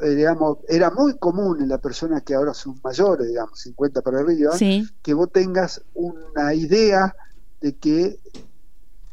eh, 0.00 0.10
digamos, 0.10 0.58
era 0.68 0.90
muy 0.90 1.18
común 1.18 1.60
en 1.60 1.68
la 1.68 1.78
persona 1.78 2.20
que 2.20 2.34
ahora 2.34 2.54
son 2.54 2.78
mayores, 2.84 3.26
digamos, 3.26 3.58
50 3.60 4.00
para 4.02 4.20
arriba, 4.20 4.52
que 5.02 5.14
vos 5.14 5.30
tengas 5.32 5.82
una 5.94 6.54
idea 6.54 7.14
de 7.60 7.76
que 7.76 8.20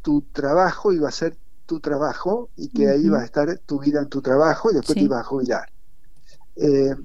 tu 0.04 0.22
trabajo 0.32 0.94
iba 0.94 1.10
a 1.10 1.12
ser 1.12 1.36
tu 1.66 1.80
trabajo 1.80 2.50
y 2.56 2.70
que 2.70 2.88
ahí 2.88 3.06
iba 3.06 3.20
a 3.20 3.26
estar 3.26 3.58
tu 3.66 3.80
vida 3.80 4.02
en 4.02 4.10
tu 4.10 4.22
trabajo 4.22 4.70
y 4.70 4.76
después 4.76 4.96
te 4.96 5.04
ibas 5.04 5.22
a 5.22 5.24
jubilar. 5.24 5.70
Eh, 6.56 6.96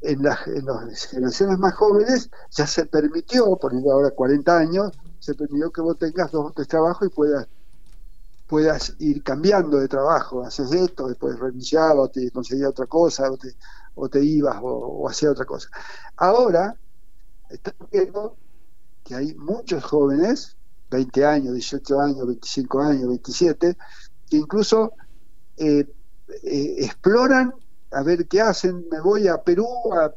en, 0.00 0.22
las, 0.22 0.46
en 0.46 0.64
las 0.64 1.04
generaciones 1.04 1.58
más 1.58 1.74
jóvenes 1.74 2.30
ya 2.50 2.66
se 2.66 2.86
permitió, 2.86 3.54
poniendo 3.56 3.92
ahora 3.92 4.10
40 4.10 4.58
años, 4.58 4.92
se 5.18 5.34
permitió 5.34 5.70
que 5.70 5.82
vos 5.82 5.98
tengas 5.98 6.32
dos 6.32 6.46
o 6.46 6.52
tres 6.52 6.68
trabajos 6.68 7.06
y 7.06 7.10
puedas 7.10 7.46
puedas 8.46 8.94
ir 8.98 9.22
cambiando 9.22 9.78
de 9.78 9.88
trabajo, 9.88 10.42
haces 10.42 10.72
esto, 10.72 11.08
después 11.08 11.38
renunciabas 11.38 11.96
o 11.96 12.08
te 12.08 12.30
conseguías 12.30 12.70
otra 12.70 12.86
cosa, 12.86 13.30
o 13.30 13.36
te, 13.36 13.54
o 13.94 14.08
te 14.08 14.22
ibas 14.24 14.58
o, 14.62 15.08
hacías 15.08 15.32
otra 15.32 15.44
cosa. 15.44 15.68
Ahora, 16.16 16.76
estamos 17.48 17.90
viendo 17.90 18.36
que 19.04 19.14
hay 19.14 19.34
muchos 19.34 19.82
jóvenes, 19.84 20.56
20 20.90 21.24
años, 21.24 21.54
18 21.54 22.00
años, 22.00 22.26
25 22.26 22.80
años, 22.80 23.08
27, 23.08 23.76
que 24.28 24.36
incluso 24.36 24.92
eh, 25.56 25.86
eh, 26.44 26.74
exploran 26.78 27.54
a 27.90 28.02
ver 28.02 28.26
qué 28.26 28.40
hacen, 28.40 28.86
me 28.90 29.00
voy 29.00 29.28
a 29.28 29.42
Perú 29.42 29.66
a, 29.92 30.12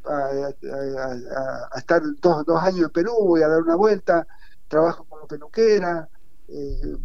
estar 1.78 2.02
dos, 2.22 2.46
dos, 2.46 2.64
años 2.64 2.86
en 2.86 2.90
Perú, 2.90 3.14
voy 3.20 3.42
a 3.42 3.50
dar 3.50 3.62
una 3.62 3.76
vuelta, 3.76 4.26
trabajo 4.68 5.06
como 5.10 5.28
peluquera, 5.28 6.10
eh, 6.48 6.98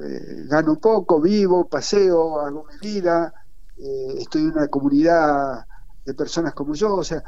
eh, 0.00 0.44
gano 0.46 0.78
poco, 0.78 1.20
vivo, 1.20 1.68
paseo, 1.68 2.40
hago 2.40 2.64
mi 2.64 2.78
vida, 2.78 3.32
eh, 3.76 4.14
estoy 4.20 4.42
en 4.42 4.52
una 4.52 4.68
comunidad 4.68 5.66
de 6.04 6.14
personas 6.14 6.54
como 6.54 6.74
yo, 6.74 6.94
o 6.94 7.04
sea, 7.04 7.22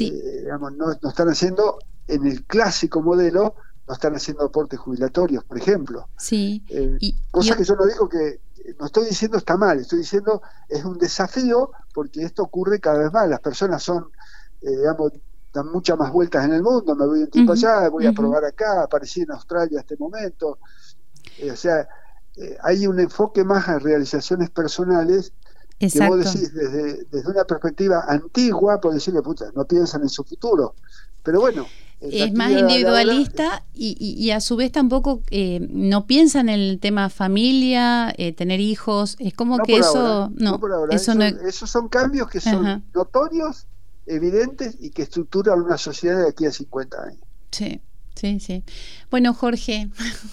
eh, 0.00 0.40
digamos, 0.42 0.72
no, 0.74 0.92
están 0.92 1.28
haciendo 1.28 1.78
en 2.06 2.24
el 2.26 2.44
clásico 2.44 3.02
modelo, 3.02 3.56
no 3.88 3.94
están 3.94 4.14
haciendo 4.14 4.44
aportes 4.44 4.78
jubilatorios, 4.78 5.42
por 5.42 5.58
ejemplo. 5.58 6.08
Sí. 6.16 6.64
cosa 7.32 7.56
que 7.56 7.64
yo 7.64 7.74
no 7.74 7.84
digo 7.84 8.08
que, 8.08 8.40
no 8.78 8.86
estoy 8.86 9.06
diciendo 9.06 9.36
está 9.36 9.56
mal, 9.56 9.80
estoy 9.80 9.98
diciendo 9.98 10.40
es 10.68 10.84
un 10.84 10.96
desafío 10.96 11.72
porque 11.92 12.22
esto 12.22 12.44
ocurre 12.44 12.80
cada 12.80 12.98
vez 12.98 13.12
más, 13.12 13.28
las 13.28 13.40
personas 13.40 13.82
son, 13.82 14.06
digamos, 14.62 15.12
dan 15.52 15.70
muchas 15.70 15.98
más 15.98 16.10
vueltas 16.12 16.44
en 16.44 16.54
el 16.54 16.62
mundo, 16.62 16.94
me 16.94 17.06
voy 17.06 17.20
un 17.20 17.30
tiempo 17.30 17.52
allá, 17.52 17.88
voy 17.90 18.06
a 18.06 18.12
probar 18.12 18.44
acá, 18.44 18.84
aparecí 18.84 19.20
en 19.22 19.32
Australia 19.32 19.80
este 19.80 19.96
momento, 19.98 20.58
o 21.52 21.56
sea, 21.56 21.86
eh, 22.36 22.56
hay 22.62 22.86
un 22.86 23.00
enfoque 23.00 23.44
más 23.44 23.68
a 23.68 23.78
realizaciones 23.78 24.50
personales 24.50 25.32
que 25.78 26.08
vos 26.08 26.18
decís 26.18 26.54
desde, 26.54 27.04
desde 27.04 27.30
una 27.30 27.44
perspectiva 27.44 28.04
antigua, 28.08 28.80
por 28.80 28.94
decirle, 28.94 29.22
puta, 29.22 29.46
no 29.54 29.64
piensan 29.64 30.02
en 30.02 30.08
su 30.08 30.24
futuro. 30.24 30.74
Pero 31.22 31.40
bueno, 31.40 31.66
es 32.00 32.32
más 32.34 32.50
individualista 32.50 33.64
y, 33.72 34.30
a 34.30 34.40
su 34.40 34.56
vez 34.56 34.72
tampoco 34.72 35.22
eh, 35.30 35.66
no 35.70 36.06
piensa 36.06 36.40
en 36.40 36.48
el 36.48 36.78
tema 36.80 37.08
familia, 37.08 38.12
eh, 38.18 38.32
tener 38.32 38.60
hijos, 38.60 39.16
es 39.18 39.34
como 39.34 39.58
que 39.58 39.78
eso 39.78 40.30
no, 40.34 40.60
eso, 40.90 41.14
no... 41.14 41.24
esos 41.24 41.70
son 41.70 41.88
cambios 41.88 42.28
que 42.28 42.40
son 42.40 42.84
notorios, 42.94 43.66
evidentes 44.06 44.76
y 44.80 44.90
que 44.90 45.02
estructuran 45.02 45.62
una 45.62 45.78
sociedad 45.78 46.22
de 46.22 46.28
aquí 46.28 46.46
a 46.46 46.52
50 46.52 47.02
años. 47.02 47.22
Sí. 47.50 47.80
Sí, 48.14 48.40
sí. 48.40 48.62
Bueno, 49.10 49.34
Jorge, 49.34 49.88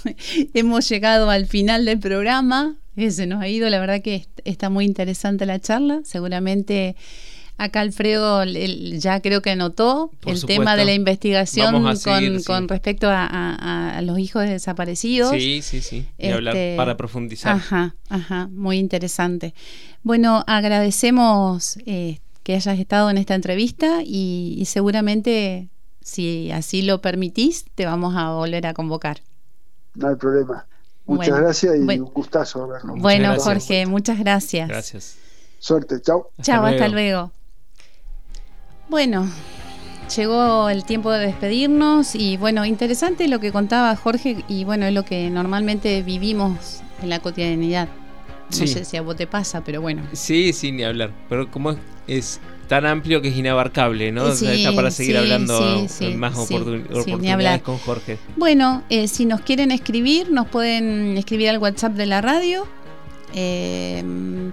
hemos 0.54 0.88
llegado 0.88 1.30
al 1.30 1.48
final 1.48 1.86
del 1.86 2.00
programa. 2.00 2.76
Se 2.96 3.26
nos 3.26 3.42
ha 3.42 3.48
ido, 3.48 3.70
la 3.70 3.80
verdad 3.80 4.02
que 4.02 4.28
está 4.44 4.70
muy 4.70 4.86
interesante 4.86 5.46
la 5.46 5.60
charla. 5.60 6.02
Seguramente 6.04 6.96
acá 7.58 7.82
Alfredo 7.82 8.44
ya 8.44 9.22
creo 9.22 9.42
que 9.42 9.52
anotó 9.52 10.12
el 10.26 10.44
tema 10.46 10.76
de 10.76 10.86
la 10.86 10.94
investigación 10.94 11.84
con, 12.44 12.68
respecto 12.68 13.08
a, 13.10 14.00
los 14.04 14.20
hijos 14.20 14.48
desaparecidos. 14.48 15.32
Sí, 15.32 15.62
sí, 15.62 15.82
sí. 15.82 16.06
Y 16.18 16.30
hablar 16.30 16.56
este, 16.56 16.76
para 16.76 16.98
profundizar. 16.98 17.56
Ajá, 17.56 17.96
ajá, 18.10 18.48
muy 18.52 18.78
interesante. 18.78 19.54
Bueno, 20.04 20.44
agradecemos 20.48 21.78
eh, 21.86 22.20
que 22.44 22.56
hayas 22.56 22.80
estado 22.80 23.10
en 23.10 23.18
esta 23.18 23.36
entrevista 23.36 24.02
y 24.04 24.64
seguramente 24.66 25.70
si 26.02 26.52
así 26.52 26.82
lo 26.82 27.02
permitís, 27.02 27.66
te 27.76 27.86
vamos 27.86 28.16
a 28.18 28.32
volver 28.32 28.68
a 28.68 28.74
convocar. 28.74 29.22
No 29.96 30.10
hay 30.10 30.16
problema. 30.16 30.66
Muchas 31.06 31.40
gracias 31.40 31.76
y 31.76 31.80
un 31.80 32.06
gustazo 32.06 32.68
verlo. 32.68 32.96
Bueno, 32.98 33.36
Jorge, 33.38 33.86
muchas 33.86 34.20
gracias. 34.20 34.70
Gracias. 34.70 35.18
Suerte, 35.60 36.02
chao. 36.02 36.30
Chao, 36.42 36.66
hasta 36.66 36.88
luego. 36.88 37.32
Bueno, 38.90 39.28
llegó 40.16 40.70
el 40.70 40.86
tiempo 40.86 41.12
de 41.12 41.26
despedirnos 41.28 42.16
y 42.16 42.38
bueno, 42.38 42.66
interesante 42.66 43.28
lo 43.28 43.40
que 43.40 43.52
contaba 43.52 43.96
Jorge 43.96 44.44
y 44.48 44.64
bueno, 44.64 44.86
es 44.86 44.94
lo 44.94 45.04
que 45.04 45.30
normalmente 45.30 46.02
vivimos 46.02 46.82
en 47.02 47.10
la 47.10 47.20
cotidianidad. 47.20 47.90
No 48.50 48.68
sé 48.68 48.84
si 48.84 48.98
a 48.98 49.02
vos 49.02 49.16
te 49.16 49.28
pasa, 49.28 49.64
pero 49.64 49.82
bueno. 49.82 50.04
Sí, 50.12 50.52
sí, 50.52 50.74
ni 50.74 50.84
hablar. 50.84 51.12
Pero 51.30 51.50
como 51.50 51.76
es, 52.08 52.42
tan 52.72 52.86
amplio 52.86 53.22
que 53.22 53.28
es 53.28 53.36
inabarcable, 53.36 54.14
¿no? 54.14 54.30
está 54.30 54.72
para 54.74 54.92
seguir 54.92 55.18
hablando 55.18 55.86
más 56.16 56.38
oportunidades 56.38 57.62
con 57.64 57.78
Jorge. 57.78 58.18
Bueno, 58.38 58.84
eh, 58.90 59.10
si 59.10 59.26
nos 59.26 59.42
quieren 59.42 59.72
escribir, 59.72 60.32
nos 60.32 60.48
pueden 60.48 61.18
escribir 61.18 61.50
al 61.50 61.58
WhatsApp 61.58 61.92
de 61.96 62.06
la 62.06 62.22
radio. 62.22 62.66
Eh, 63.34 64.02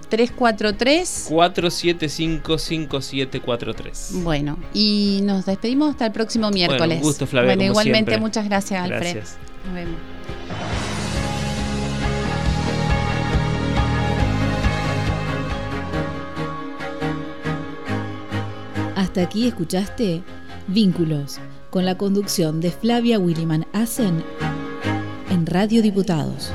343 0.09 1.27
475 1.29 2.57
5743 2.57 4.09
Bueno, 4.23 4.57
y 4.73 5.21
nos 5.23 5.45
despedimos 5.45 5.91
hasta 5.91 6.07
el 6.07 6.11
próximo 6.11 6.51
miércoles. 6.51 6.79
Bueno, 6.79 6.95
un 6.95 7.01
gusto, 7.01 7.25
Flavia. 7.25 7.55
Bueno, 7.55 7.71
igualmente, 7.71 8.17
muchas 8.17 8.43
gracias, 8.49 8.83
Alfred. 8.83 9.23
Nos 9.65 9.73
vemos. 9.73 10.88
Hasta 19.09 19.23
aquí 19.23 19.47
escuchaste 19.47 20.21
Vínculos, 20.67 21.39
con 21.71 21.83
la 21.83 21.97
conducción 21.97 22.61
de 22.61 22.69
Flavia 22.69 23.17
Williman 23.17 23.65
Asen 23.73 24.23
en 25.31 25.47
Radio 25.47 25.81
Diputados. 25.81 26.51